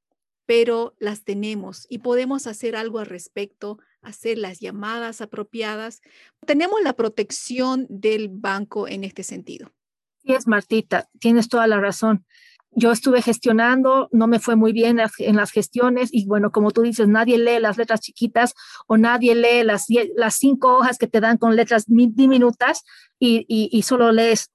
pero 0.47 0.95
las 0.99 1.25
tenemos 1.25 1.87
y 1.89 1.99
podemos 1.99 2.47
hacer 2.47 2.77
algo 2.77 2.99
al 2.99 3.07
respecto, 3.07 3.79
hacer 4.01 4.39
las 4.39 4.61
llamadas 4.61 5.21
apropiadas. 5.21 6.01
Tenemos 6.47 6.81
la 6.83 6.95
protección 6.95 7.87
del 7.89 8.29
banco 8.29 8.89
en 8.89 9.05
este 9.05 9.23
sentido. 9.23 9.73
Sí, 10.19 10.33
es 10.33 10.47
Martita, 10.47 11.09
tienes 11.19 11.49
toda 11.49 11.67
la 11.67 11.81
razón 11.81 12.25
yo 12.73 12.93
estuve 12.93 13.23
gestionando, 13.23 14.09
no 14.13 14.27
me 14.27 14.39
fue 14.39 14.57
muy 14.57 14.73
bien 14.73 15.01
en 15.19 15.37
las 15.37 15.51
gestiones 15.51 16.11
y 16.13 16.27
bueno, 16.27 16.53
como 16.53 16.71
tú 16.71 16.83
dices, 16.83 17.09
nadie 17.09 17.39
lee 17.39 17.61
las 17.61 17.77
letras 17.77 18.01
chiquitas 18.01 18.55
o 18.87 18.97
nadie 18.97 19.35
lee 19.35 19.65
las, 19.65 19.87
las 20.17 20.35
cinco 20.35 20.79
hojas 20.79 20.99
que 20.99 21.09
te 21.09 21.21
dan 21.21 21.39
con 21.39 21.57
letras 21.57 21.85
diminutas 21.87 22.85
y, 23.19 23.45
y, 23.49 23.69
y 23.73 23.83
solo 23.83 24.13
lees 24.13 24.51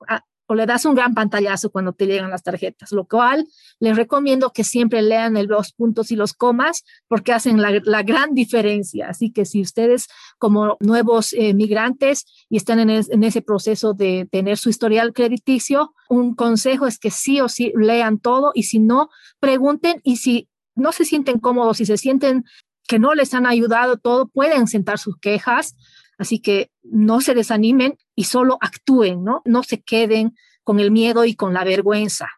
o 0.47 0.56
le 0.56 0.65
das 0.65 0.86
un 0.86 0.95
gran 0.95 1.13
pantallazo 1.13 1.71
cuando 1.71 1.93
te 1.93 2.06
llegan 2.06 2.29
las 2.29 2.43
tarjetas, 2.43 2.91
lo 2.91 3.06
cual 3.06 3.47
les 3.79 3.95
recomiendo 3.95 4.51
que 4.51 4.63
siempre 4.63 5.01
lean 5.01 5.36
los 5.47 5.73
puntos 5.73 6.12
y 6.12 6.15
los 6.15 6.34
comas 6.34 6.84
porque 7.08 7.34
hacen 7.34 7.62
la, 7.62 8.03
gran 8.03 8.34
diferencia. 8.34 9.08
Así 9.10 9.32
que 9.32 9.45
si 9.45 9.62
ustedes 9.62 10.08
como 10.38 10.77
nuevos 10.79 11.34
eh, 11.34 11.53
migrantes 11.53 12.25
y 12.49 12.58
están 12.58 12.79
en, 12.79 12.89
en, 12.89 13.23
ese 13.23 13.41
proceso 13.41 13.93
de 13.93 14.27
tener 14.32 14.58
su 14.58 14.69
historial 14.69 15.13
crediticio, 15.13 15.93
un 16.10 16.36
consejo 16.36 16.88
es 16.88 16.99
que 16.99 17.12
sí 17.12 17.39
o 17.39 17.47
sí 17.47 17.71
lean 17.75 18.19
todo 18.19 18.51
y 18.53 18.63
si 18.63 18.79
no, 18.79 19.10
pregunten 19.39 20.01
y 20.03 20.17
si 20.17 20.49
no 20.75 20.91
se 20.91 21.06
sienten 21.06 21.39
cómodos 21.39 21.79
y 21.79 21.86
se 21.86 21.97
sienten 21.97 22.43
que 22.88 22.99
no 22.99 23.13
les 23.13 23.34
han 23.34 23.45
ayudado 23.45 23.97
todo, 23.97 24.27
pueden 24.27 24.67
sentar 24.67 24.99
sus 24.99 25.17
quejas. 25.17 25.75
Así 26.17 26.39
que 26.39 26.71
no 26.84 27.21
se 27.21 27.34
desanimen 27.34 27.97
y 28.15 28.26
solo 28.26 28.58
actúen, 28.62 29.23
¿no? 29.23 29.41
No 29.45 29.63
se 29.63 29.82
queden 29.82 30.36
con 30.63 30.80
el 30.80 30.91
miedo 30.91 31.26
y 31.26 31.36
con 31.36 31.54
la 31.54 31.63
vergüenza. 31.63 32.30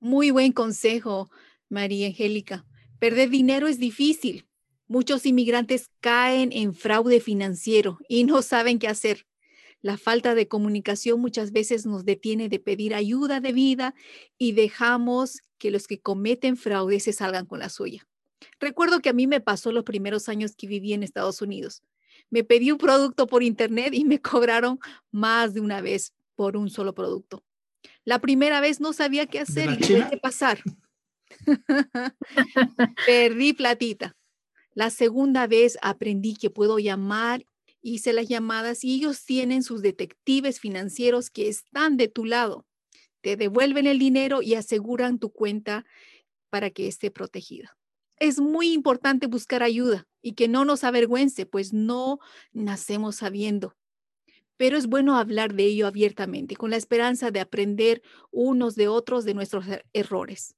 Muy 0.00 0.30
buen 0.30 0.52
consejo, 0.52 1.30
María 1.68 2.08
Angélica. 2.08 2.66
Perder 2.98 3.30
dinero 3.30 3.68
es 3.68 3.78
difícil. 3.78 4.46
Muchos 4.88 5.26
inmigrantes 5.26 5.90
caen 6.00 6.50
en 6.52 6.74
fraude 6.74 7.20
financiero 7.20 7.98
y 8.08 8.24
no 8.24 8.42
saben 8.42 8.78
qué 8.78 8.88
hacer. 8.88 9.26
La 9.80 9.96
falta 9.98 10.34
de 10.34 10.46
comunicación 10.48 11.20
muchas 11.20 11.50
veces 11.50 11.86
nos 11.86 12.04
detiene 12.04 12.48
de 12.48 12.60
pedir 12.60 12.94
ayuda 12.94 13.40
de 13.40 13.52
vida 13.52 13.94
y 14.38 14.52
dejamos 14.52 15.40
que 15.58 15.70
los 15.70 15.86
que 15.86 16.00
cometen 16.00 16.56
fraude 16.56 17.00
se 17.00 17.12
salgan 17.12 17.46
con 17.46 17.58
la 17.58 17.68
suya. 17.68 18.06
Recuerdo 18.60 19.00
que 19.00 19.08
a 19.08 19.12
mí 19.12 19.26
me 19.26 19.40
pasó 19.40 19.72
los 19.72 19.84
primeros 19.84 20.28
años 20.28 20.54
que 20.56 20.66
viví 20.66 20.92
en 20.92 21.02
Estados 21.02 21.42
Unidos. 21.42 21.82
Me 22.32 22.44
pedí 22.44 22.72
un 22.72 22.78
producto 22.78 23.26
por 23.26 23.42
internet 23.42 23.92
y 23.92 24.04
me 24.04 24.18
cobraron 24.22 24.80
más 25.10 25.52
de 25.52 25.60
una 25.60 25.82
vez 25.82 26.14
por 26.34 26.56
un 26.56 26.70
solo 26.70 26.94
producto. 26.94 27.44
La 28.04 28.18
primera 28.20 28.60
vez 28.60 28.80
no 28.80 28.92
sabía 28.92 29.26
qué 29.26 29.38
hacer 29.38 29.70
y 29.70 29.76
tuve 29.76 30.08
que 30.08 30.16
pasar. 30.16 30.58
Perdí 33.06 33.52
platita. 33.52 34.16
La 34.74 34.88
segunda 34.88 35.46
vez 35.46 35.76
aprendí 35.82 36.34
que 36.34 36.48
puedo 36.48 36.78
llamar 36.78 37.44
hice 37.82 38.12
las 38.12 38.28
llamadas 38.28 38.84
y 38.84 38.94
ellos 38.94 39.24
tienen 39.24 39.62
sus 39.62 39.82
detectives 39.82 40.60
financieros 40.60 41.30
que 41.30 41.48
están 41.48 41.96
de 41.96 42.08
tu 42.08 42.24
lado. 42.24 42.64
Te 43.20 43.36
devuelven 43.36 43.86
el 43.86 43.98
dinero 43.98 44.40
y 44.40 44.54
aseguran 44.54 45.18
tu 45.18 45.30
cuenta 45.30 45.84
para 46.48 46.70
que 46.70 46.86
esté 46.86 47.10
protegida. 47.10 47.76
Es 48.22 48.38
muy 48.38 48.72
importante 48.72 49.26
buscar 49.26 49.64
ayuda 49.64 50.06
y 50.22 50.34
que 50.34 50.46
no 50.46 50.64
nos 50.64 50.84
avergüence, 50.84 51.44
pues 51.44 51.72
no 51.72 52.20
nacemos 52.52 53.16
sabiendo. 53.16 53.74
Pero 54.56 54.76
es 54.76 54.86
bueno 54.86 55.16
hablar 55.16 55.54
de 55.54 55.64
ello 55.64 55.88
abiertamente, 55.88 56.54
con 56.54 56.70
la 56.70 56.76
esperanza 56.76 57.32
de 57.32 57.40
aprender 57.40 58.00
unos 58.30 58.76
de 58.76 58.86
otros 58.86 59.24
de 59.24 59.34
nuestros 59.34 59.66
er-, 59.66 59.84
errores. 59.92 60.54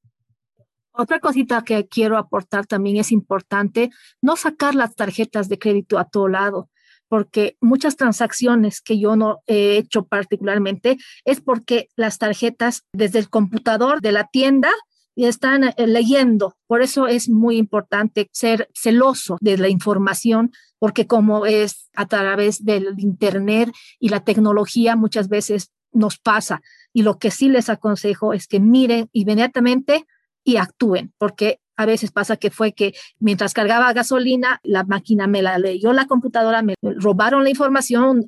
Otra 0.93 1.21
cosita 1.21 1.65
que 1.65 1.89
quiero 1.89 2.19
aportar 2.19 2.67
también 2.67 2.99
es 2.99 3.11
importante 3.11 3.89
no 4.21 4.37
sacar 4.37 4.75
las 4.75 4.95
tarjetas 4.95 5.49
de 5.49 5.59
crédito 5.59 5.99
a 5.99 6.05
todo 6.05 6.29
lado 6.29 6.69
porque 7.09 7.57
muchas 7.63 7.97
transacciones 7.97 8.83
que 8.83 8.99
yo 8.99 9.17
no 9.17 9.43
he 9.47 9.79
hecho 9.79 10.05
particularmente 10.05 10.99
es 11.25 11.41
porque 11.41 11.89
las 11.97 12.19
tarjetas 12.19 12.83
desde 12.93 13.21
el 13.21 13.31
computador 13.31 14.03
de 14.03 14.13
la 14.13 14.27
tienda 14.27 14.71
están 15.17 15.65
eh, 15.65 15.75
leyendo. 15.87 16.57
Por 16.67 16.83
eso 16.83 17.07
es 17.07 17.29
muy 17.29 17.57
importante 17.57 18.29
ser 18.33 18.69
celoso 18.75 19.39
de 19.41 19.57
la 19.59 19.69
información, 19.69 20.53
porque 20.79 21.07
como 21.07 21.47
es 21.47 21.89
a 21.95 22.07
través 22.07 22.65
del 22.65 22.95
Internet 22.99 23.73
y 24.01 24.09
la 24.09 24.25
tecnología, 24.25 24.97
muchas 24.97 25.29
veces 25.29 25.71
nos 25.93 26.19
pasa. 26.19 26.61
Y 26.93 27.03
lo 27.03 27.19
que 27.19 27.31
sí 27.31 27.49
les 27.49 27.69
aconsejo 27.69 28.33
es 28.33 28.47
que 28.47 28.61
miren 28.61 29.09
inmediatamente 29.13 30.07
y 30.43 30.57
actúen, 30.57 31.13
porque 31.19 31.61
a 31.77 31.87
veces 31.87 32.13
pasa 32.13 32.37
que 32.37 32.51
fue 32.51 32.73
que 32.73 32.95
mientras 33.19 33.55
cargaba 33.55 33.93
gasolina, 33.93 34.61
la 34.63 34.85
máquina 34.85 35.27
me 35.27 35.43
la 35.43 35.59
leyó 35.59 35.93
la 35.93 36.07
computadora, 36.07 36.63
me 36.63 36.75
robaron 36.83 37.43
la 37.45 37.51
información 37.51 38.27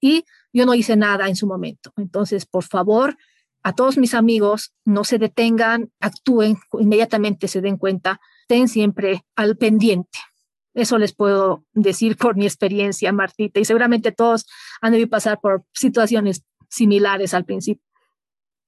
y 0.00 0.24
yo 0.52 0.66
no 0.66 0.74
hice 0.74 0.96
nada 0.96 1.28
en 1.28 1.36
su 1.36 1.46
momento. 1.46 1.92
Entonces, 1.96 2.46
por 2.46 2.64
favor, 2.64 3.16
a 3.68 3.74
todos 3.74 3.98
mis 3.98 4.14
amigos, 4.14 4.72
no 4.86 5.04
se 5.04 5.18
detengan, 5.18 5.92
actúen, 6.00 6.56
inmediatamente 6.80 7.48
se 7.48 7.60
den 7.60 7.76
cuenta, 7.76 8.18
estén 8.40 8.66
siempre 8.66 9.26
al 9.36 9.58
pendiente. 9.58 10.18
Eso 10.72 10.96
les 10.96 11.14
puedo 11.14 11.66
decir 11.74 12.16
por 12.16 12.34
mi 12.34 12.46
experiencia, 12.46 13.12
Martita, 13.12 13.60
y 13.60 13.66
seguramente 13.66 14.10
todos 14.10 14.46
han 14.80 14.92
debido 14.92 15.10
pasar 15.10 15.38
por 15.38 15.64
situaciones 15.74 16.46
similares 16.70 17.34
al 17.34 17.44
principio. 17.44 17.84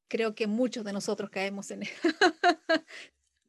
Creo 0.07 0.35
que 0.35 0.47
muchos 0.47 0.85
de 0.85 0.93
nosotros 0.93 1.31
caemos 1.31 1.71
en 1.71 1.85
eso. 1.85 1.95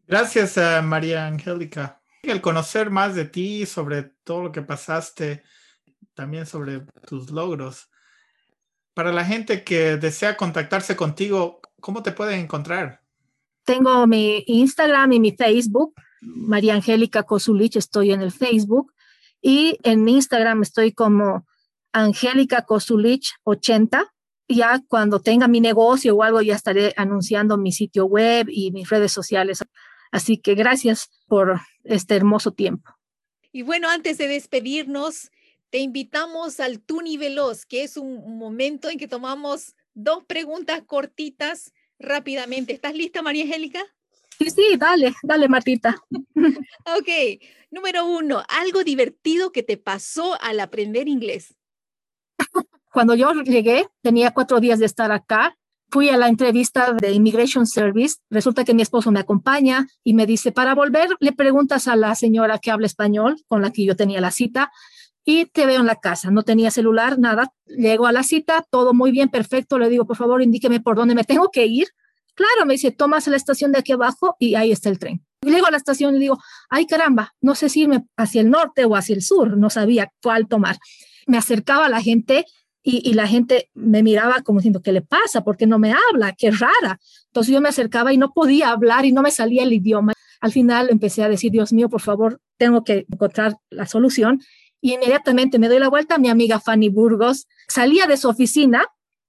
Gracias, 0.08 0.58
a 0.58 0.82
María 0.82 1.28
Angélica. 1.28 2.02
El 2.24 2.40
conocer 2.40 2.92
más 2.92 3.14
de 3.14 3.26
ti, 3.26 3.66
sobre 3.66 4.04
todo 4.24 4.44
lo 4.44 4.52
que 4.54 4.62
pasaste, 4.62 5.44
también 6.14 6.46
sobre 6.46 6.86
tus 7.06 7.30
logros. 7.30 7.91
Para 8.94 9.12
la 9.14 9.26
gente 9.26 9.64
que 9.64 9.98
desea 9.98 10.38
contactarse 10.38 10.96
contigo, 10.96 11.62
¿cómo 11.80 12.04
te 12.04 12.12
pueden 12.12 12.40
encontrar? 12.40 13.02
Tengo 13.64 14.06
mi 14.08 14.44
Instagram 14.48 15.14
y 15.14 15.20
mi 15.20 15.32
Facebook, 15.32 15.94
María 16.22 16.74
Angélica 16.74 17.24
Kosulich, 17.24 17.78
estoy 17.78 18.12
en 18.12 18.22
el 18.22 18.32
Facebook. 18.32 18.94
Y 19.42 19.80
en 19.84 20.08
Instagram 20.08 20.62
estoy 20.62 20.92
como 20.92 21.48
Angélica 21.94 22.64
Kosulich 22.64 23.34
80. 23.44 24.14
Ya 24.48 24.82
cuando 24.88 25.20
tenga 25.20 25.48
mi 25.48 25.62
negocio 25.62 26.16
o 26.16 26.24
algo, 26.24 26.42
ya 26.42 26.56
estaré 26.56 26.94
anunciando 26.98 27.58
mi 27.58 27.72
sitio 27.72 28.06
web 28.06 28.48
y 28.50 28.72
mis 28.72 28.90
redes 28.90 29.12
sociales. 29.12 29.64
Así 30.12 30.38
que 30.38 30.56
gracias 30.56 31.10
por 31.28 31.62
este 31.84 32.16
hermoso 32.16 32.52
tiempo. 32.52 32.92
Y 33.54 33.64
bueno, 33.64 33.90
antes 33.90 34.18
de 34.18 34.28
despedirnos, 34.28 35.32
te 35.72 35.80
invitamos 35.80 36.60
al 36.60 36.82
Tuni 36.82 37.18
Veloz, 37.18 37.66
que 37.66 37.84
es 37.84 37.98
un 37.98 38.38
momento 38.38 38.90
en 38.90 39.00
que 39.00 39.08
tomamos 39.08 39.76
dos 39.94 40.24
preguntas 40.26 40.84
cortitas 40.86 41.74
rápidamente. 41.98 42.74
¿Estás 42.74 42.94
lista, 42.94 43.22
María 43.22 43.46
Angélica? 43.46 43.82
Sí, 44.38 44.50
sí, 44.50 44.78
dale, 44.78 45.14
dale, 45.24 45.48
Martita. 45.48 45.96
ok, 46.86 47.42
número 47.72 48.06
uno, 48.06 48.44
algo 48.50 48.84
divertido 48.84 49.52
que 49.52 49.64
te 49.64 49.78
pasó 49.78 50.40
al 50.42 50.60
aprender 50.60 51.08
inglés. 51.08 51.56
Cuando 52.92 53.16
yo 53.16 53.32
llegué, 53.44 53.88
tenía 54.02 54.32
cuatro 54.32 54.60
días 54.60 54.80
de 54.80 54.86
estar 54.86 55.12
acá 55.12 55.58
fui 55.92 56.10
a 56.10 56.18
la 56.18 56.30
entrevista 56.30 56.94
de 56.94 57.12
Immigration 57.12 57.68
Service, 57.68 58.16
resulta 58.30 58.64
que 58.64 58.74
mi 58.74 58.82
esposo 58.82 59.12
me 59.12 59.20
acompaña 59.20 59.88
y 60.06 60.14
me 60.14 60.26
dice, 60.26 60.54
para 60.54 60.74
volver, 60.74 61.10
le 61.20 61.34
preguntas 61.34 61.90
a 61.90 61.98
la 61.98 62.16
señora 62.16 62.60
que 62.60 62.72
habla 62.72 62.88
español, 62.88 63.36
con 63.48 63.62
la 63.62 63.72
que 63.72 63.86
yo 63.86 63.96
tenía 63.98 64.22
la 64.22 64.32
cita, 64.32 64.72
y 65.26 65.46
te 65.46 65.66
veo 65.66 65.80
en 65.80 65.86
la 65.86 65.96
casa. 65.96 66.32
No 66.32 66.44
tenía 66.44 66.72
celular, 66.72 67.20
nada. 67.20 67.54
Llego 67.66 68.08
a 68.08 68.12
la 68.12 68.24
cita, 68.24 68.66
todo 68.70 68.94
muy 68.94 69.12
bien, 69.12 69.30
perfecto. 69.30 69.78
Le 69.78 69.90
digo, 69.90 70.06
por 70.06 70.18
favor, 70.18 70.42
indíqueme 70.42 70.80
por 70.80 70.96
dónde 70.96 71.16
me 71.16 71.24
tengo 71.24 71.50
que 71.50 71.66
ir. 71.66 71.88
Claro, 72.34 72.66
me 72.66 72.74
dice, 72.74 72.92
tomas 72.92 73.28
la 73.28 73.36
estación 73.36 73.72
de 73.72 73.80
aquí 73.80 73.92
abajo 73.92 74.36
y 74.40 74.56
ahí 74.56 74.72
está 74.72 74.90
el 74.90 75.00
tren. 75.00 75.24
Y 75.44 75.52
llego 75.52 75.68
a 75.68 75.72
la 75.72 75.78
estación 75.78 76.16
y 76.16 76.20
digo, 76.20 76.38
ay 76.70 76.86
caramba, 76.86 77.34
no 77.42 77.56
sé 77.56 77.70
si 77.70 77.82
irme 77.82 78.06
hacia 78.16 78.42
el 78.42 78.50
norte 78.50 78.86
o 78.86 78.96
hacia 78.96 79.16
el 79.16 79.22
sur, 79.22 79.58
no 79.58 79.70
sabía 79.70 80.12
cuál 80.22 80.48
tomar. 80.48 80.78
Me 81.28 81.38
acercaba 81.38 81.88
a 81.88 81.90
la 81.90 82.02
gente 82.02 82.46
y, 82.84 83.14
la 83.14 83.28
gente 83.28 83.70
me 83.76 84.02
miraba 84.02 84.42
como 84.42 84.60
diciendo, 84.60 84.82
¿qué 84.82 84.92
le 84.92 85.02
pasa? 85.02 85.44
¿Por 85.44 85.56
qué 85.56 85.68
no 85.68 85.78
me 85.78 85.94
habla? 85.94 86.34
Qué 86.34 86.50
rara. 86.50 87.00
Entonces 87.28 87.54
yo 87.54 87.62
me 87.62 87.70
acercaba 87.70 88.12
y 88.12 88.18
no 88.18 88.34
podía 88.34 88.72
hablar 88.72 89.06
y 89.06 89.12
no 89.12 89.22
me 89.22 89.30
salía 89.30 89.64
el 89.64 89.74
idioma. 89.74 90.14
Al 90.40 90.52
final 90.52 90.90
empecé 90.90 91.24
a 91.24 91.30
decir, 91.30 91.52
Dios 91.52 91.74
mío, 91.74 91.90
por 91.90 92.02
favor, 92.02 92.42
tengo 92.58 92.84
que 92.84 93.06
encontrar 93.12 93.58
la 93.70 93.86
solución. 93.86 94.42
Y 94.82 94.96
inmediatamente 94.96 95.60
me 95.60 95.70
doy 95.70 95.80
la 95.80 95.90
vuelta 95.90 96.18
mi 96.18 96.30
amiga 96.30 96.60
Fanny 96.60 96.90
Burgos. 96.90 97.48
Salía 97.68 98.08
de 98.08 98.18
su 98.18 98.28
oficina. 98.28 98.86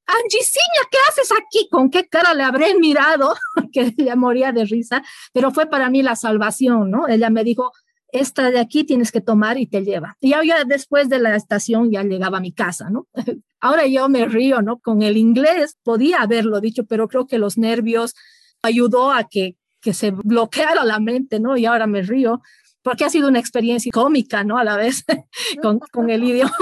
Angiciña, 0.07 0.89
¿qué 0.91 0.99
haces 1.09 1.31
aquí? 1.33 1.69
¿Con 1.71 1.91
qué 1.91 2.09
cara 2.09 2.35
le 2.35 2.43
habré 2.43 2.75
mirado? 2.79 3.35
que 3.73 3.95
ella 3.97 4.17
moría 4.17 4.51
de 4.53 4.65
risa, 4.65 5.03
pero 5.33 5.53
fue 5.53 5.67
para 5.67 5.91
mí 5.91 6.03
la 6.03 6.17
salvación, 6.17 6.91
¿no? 6.91 7.07
Ella 7.07 7.31
me 7.31 7.45
dijo, 7.45 7.71
esta 8.13 8.51
de 8.51 8.61
aquí 8.61 8.85
tienes 8.85 9.11
que 9.11 9.21
tomar 9.21 9.59
y 9.59 9.67
te 9.67 9.83
lleva. 9.83 10.17
Y 10.21 10.31
ya, 10.31 10.65
después 10.67 11.09
de 11.09 11.19
la 11.19 11.35
estación 11.35 11.91
ya 11.91 12.03
llegaba 12.03 12.39
a 12.39 12.43
mi 12.43 12.53
casa, 12.53 12.91
¿no? 12.91 13.07
Ahora 13.61 13.87
yo 13.87 14.09
me 14.09 14.27
río, 14.27 14.61
¿no? 14.61 14.79
Con 14.79 15.03
el 15.03 15.17
inglés 15.17 15.77
podía 15.83 16.19
haberlo 16.19 16.61
dicho, 16.61 16.85
pero 16.85 17.09
creo 17.09 17.27
que 17.27 17.39
los 17.39 17.57
nervios 17.57 18.15
ayudó 18.63 19.13
a 19.13 19.25
que, 19.25 19.57
que 19.81 19.95
se 19.95 20.11
bloqueara 20.11 20.85
la 20.85 21.01
mente, 21.01 21.41
¿no? 21.41 21.57
Y 21.57 21.65
ahora 21.65 21.87
me 21.87 22.03
río 22.03 22.43
porque 22.83 23.05
ha 23.05 23.11
sido 23.11 23.29
una 23.29 23.39
experiencia 23.39 23.91
cómica, 23.93 24.45
¿no? 24.45 24.59
A 24.59 24.65
la 24.65 24.77
vez 24.77 25.05
con, 25.63 25.79
con 25.79 26.11
el 26.11 26.25
idioma. 26.25 26.57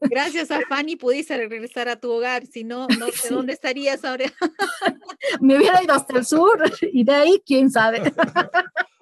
Gracias 0.00 0.50
a 0.50 0.60
Fanny 0.68 0.96
pudiste 0.96 1.36
regresar 1.36 1.88
a 1.88 1.96
tu 1.96 2.10
hogar, 2.10 2.46
si 2.46 2.64
no, 2.64 2.88
no 2.98 3.08
sé 3.08 3.32
dónde 3.32 3.52
estarías 3.52 4.04
ahora. 4.04 4.24
Me 5.40 5.56
hubiera 5.56 5.82
ido 5.82 5.94
hasta 5.94 6.18
el 6.18 6.26
sur 6.26 6.62
y 6.92 7.04
de 7.04 7.14
ahí, 7.14 7.42
quién 7.46 7.70
sabe. 7.70 8.12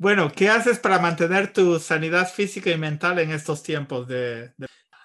Bueno, 0.00 0.30
¿qué 0.30 0.48
haces 0.48 0.78
para 0.78 1.00
mantener 1.00 1.52
tu 1.52 1.80
sanidad 1.80 2.30
física 2.30 2.70
y 2.70 2.78
mental 2.78 3.18
en 3.18 3.32
estos 3.32 3.64
tiempos 3.64 4.06
de, 4.06 4.52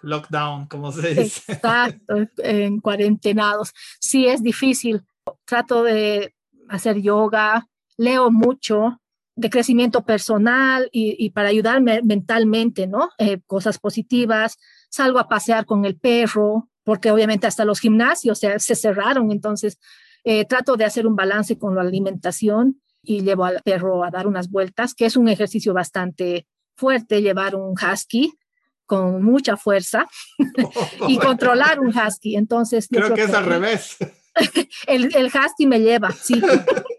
lockdown, 0.03 0.67
como 0.67 0.91
se 0.91 1.15
dice? 1.15 1.53
Exacto, 1.53 2.27
en 2.37 2.79
cuarentenados. 2.79 3.73
Sí, 3.99 4.27
es 4.27 4.43
difícil. 4.43 5.01
Trato 5.45 5.81
de 5.81 6.35
hacer 6.69 7.01
yoga, 7.01 7.67
leo 7.97 8.29
mucho 8.29 9.01
de 9.35 9.49
crecimiento 9.49 10.05
personal 10.05 10.89
y, 10.91 11.29
para 11.31 11.49
ayudarme 11.49 12.01
mentalmente, 12.03 12.87
¿no? 12.87 13.09
Eh, 13.17 13.39
cosas 13.47 13.79
positivas. 13.79 14.57
Salgo 14.89 15.19
a 15.19 15.27
pasear 15.27 15.65
con 15.65 15.85
el 15.85 15.97
perro, 15.97 16.69
porque 16.83 17.11
obviamente 17.11 17.47
hasta 17.47 17.65
los 17.65 17.79
gimnasios 17.79 18.39
se, 18.39 18.59
se 18.59 18.75
cerraron, 18.75 19.31
entonces 19.31 19.79
eh, 20.23 20.45
trato 20.45 20.77
de 20.77 20.85
hacer 20.85 21.07
un 21.07 21.15
balance 21.15 21.57
con 21.57 21.75
la 21.75 21.81
alimentación 21.81 22.81
y 23.01 23.21
llevo 23.21 23.43
al 23.43 23.61
perro 23.63 24.03
a 24.03 24.09
dar 24.09 24.27
unas 24.27 24.49
vueltas, 24.49 24.93
que 24.93 25.05
es 25.05 25.17
un 25.17 25.27
ejercicio 25.27 25.73
bastante 25.73 26.47
fuerte, 26.75 27.21
llevar 27.21 27.55
un 27.55 27.73
husky 27.73 28.33
con 28.85 29.23
mucha 29.23 29.57
fuerza 29.57 30.07
y 31.07 31.17
controlar 31.17 31.79
un 31.79 31.89
husky. 31.89 32.35
Entonces, 32.35 32.87
creo, 32.89 33.13
que 33.13 33.23
es 33.23 33.33
al 33.33 33.45
revés. 33.45 33.97
el, 34.87 35.13
el 35.15 35.25
husky 35.25 35.67
me 35.67 35.79
lleva, 35.79 36.11
sí. 36.11 36.41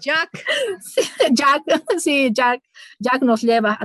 Jack. 0.00 0.30
Jack, 1.32 1.62
sí, 1.98 2.30
Jack, 2.32 2.62
Jack 2.98 3.22
nos 3.22 3.42
lleva. 3.42 3.78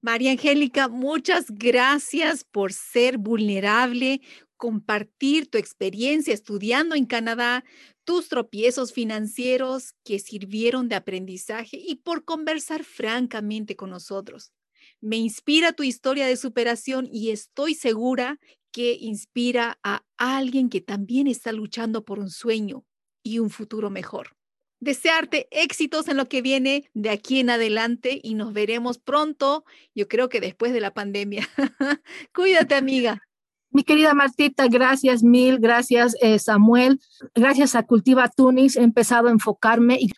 María 0.00 0.30
Angélica, 0.30 0.88
muchas 0.88 1.46
gracias 1.50 2.44
por 2.44 2.72
ser 2.72 3.18
vulnerable, 3.18 4.20
compartir 4.56 5.50
tu 5.50 5.58
experiencia 5.58 6.32
estudiando 6.32 6.94
en 6.94 7.04
Canadá, 7.04 7.64
tus 8.04 8.28
tropiezos 8.28 8.92
financieros 8.92 9.94
que 10.04 10.18
sirvieron 10.18 10.88
de 10.88 10.94
aprendizaje 10.94 11.78
y 11.78 11.96
por 11.96 12.24
conversar 12.24 12.84
francamente 12.84 13.76
con 13.76 13.90
nosotros. 13.90 14.52
Me 15.00 15.16
inspira 15.16 15.72
tu 15.72 15.82
historia 15.82 16.26
de 16.26 16.36
superación 16.36 17.08
y 17.10 17.30
estoy 17.30 17.74
segura 17.74 18.38
que 18.72 18.96
inspira 19.00 19.78
a 19.82 20.04
alguien 20.16 20.68
que 20.68 20.80
también 20.80 21.26
está 21.26 21.52
luchando 21.52 22.04
por 22.04 22.18
un 22.18 22.30
sueño 22.30 22.84
y 23.22 23.40
un 23.40 23.50
futuro 23.50 23.90
mejor. 23.90 24.37
Desearte 24.80 25.48
éxitos 25.50 26.08
en 26.08 26.16
lo 26.16 26.28
que 26.28 26.40
viene 26.40 26.88
de 26.94 27.10
aquí 27.10 27.40
en 27.40 27.50
adelante 27.50 28.20
y 28.22 28.34
nos 28.34 28.52
veremos 28.52 28.98
pronto, 28.98 29.64
yo 29.94 30.06
creo 30.06 30.28
que 30.28 30.40
después 30.40 30.72
de 30.72 30.80
la 30.80 30.94
pandemia. 30.94 31.48
Cuídate, 32.34 32.74
amiga. 32.74 33.22
Mi 33.70 33.82
querida 33.82 34.14
Martita, 34.14 34.66
gracias 34.68 35.22
mil, 35.22 35.58
gracias 35.58 36.16
eh, 36.22 36.38
Samuel, 36.38 37.00
gracias 37.34 37.74
a 37.74 37.82
Cultiva 37.82 38.28
Tunis 38.28 38.76
he 38.76 38.82
empezado 38.82 39.28
a 39.28 39.30
enfocarme 39.30 39.98
y 40.00 40.10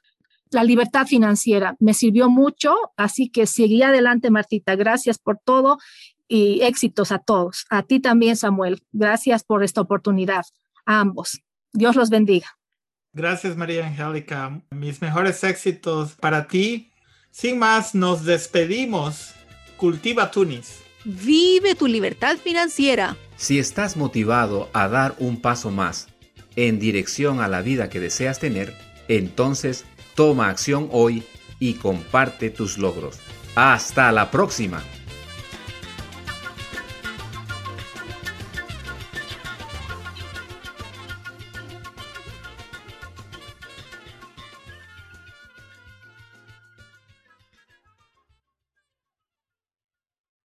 la 0.50 0.62
libertad 0.62 1.06
financiera 1.06 1.76
me 1.80 1.94
sirvió 1.94 2.28
mucho, 2.28 2.76
así 2.96 3.28
que 3.28 3.46
seguí 3.46 3.82
adelante 3.82 4.30
Martita, 4.30 4.76
gracias 4.76 5.18
por 5.18 5.38
todo 5.38 5.78
y 6.28 6.60
éxitos 6.62 7.10
a 7.10 7.18
todos. 7.18 7.66
A 7.70 7.82
ti 7.82 7.98
también 7.98 8.36
Samuel, 8.36 8.82
gracias 8.92 9.42
por 9.42 9.64
esta 9.64 9.80
oportunidad, 9.80 10.44
a 10.86 11.00
ambos. 11.00 11.40
Dios 11.72 11.96
los 11.96 12.10
bendiga. 12.10 12.59
Gracias 13.12 13.56
María 13.56 13.86
Angélica, 13.86 14.60
mis 14.70 15.02
mejores 15.02 15.42
éxitos 15.42 16.12
para 16.12 16.46
ti. 16.46 16.92
Sin 17.32 17.58
más, 17.58 17.94
nos 17.94 18.24
despedimos. 18.24 19.32
Cultiva 19.76 20.30
Tunis. 20.30 20.78
Vive 21.04 21.74
tu 21.74 21.88
libertad 21.88 22.36
financiera. 22.36 23.16
Si 23.36 23.58
estás 23.58 23.96
motivado 23.96 24.68
a 24.72 24.86
dar 24.88 25.16
un 25.18 25.40
paso 25.40 25.70
más 25.70 26.08
en 26.54 26.78
dirección 26.78 27.40
a 27.40 27.48
la 27.48 27.62
vida 27.62 27.88
que 27.88 27.98
deseas 27.98 28.38
tener, 28.38 28.74
entonces 29.08 29.86
toma 30.14 30.48
acción 30.48 30.88
hoy 30.92 31.24
y 31.58 31.74
comparte 31.74 32.50
tus 32.50 32.78
logros. 32.78 33.18
Hasta 33.56 34.12
la 34.12 34.30
próxima. 34.30 34.84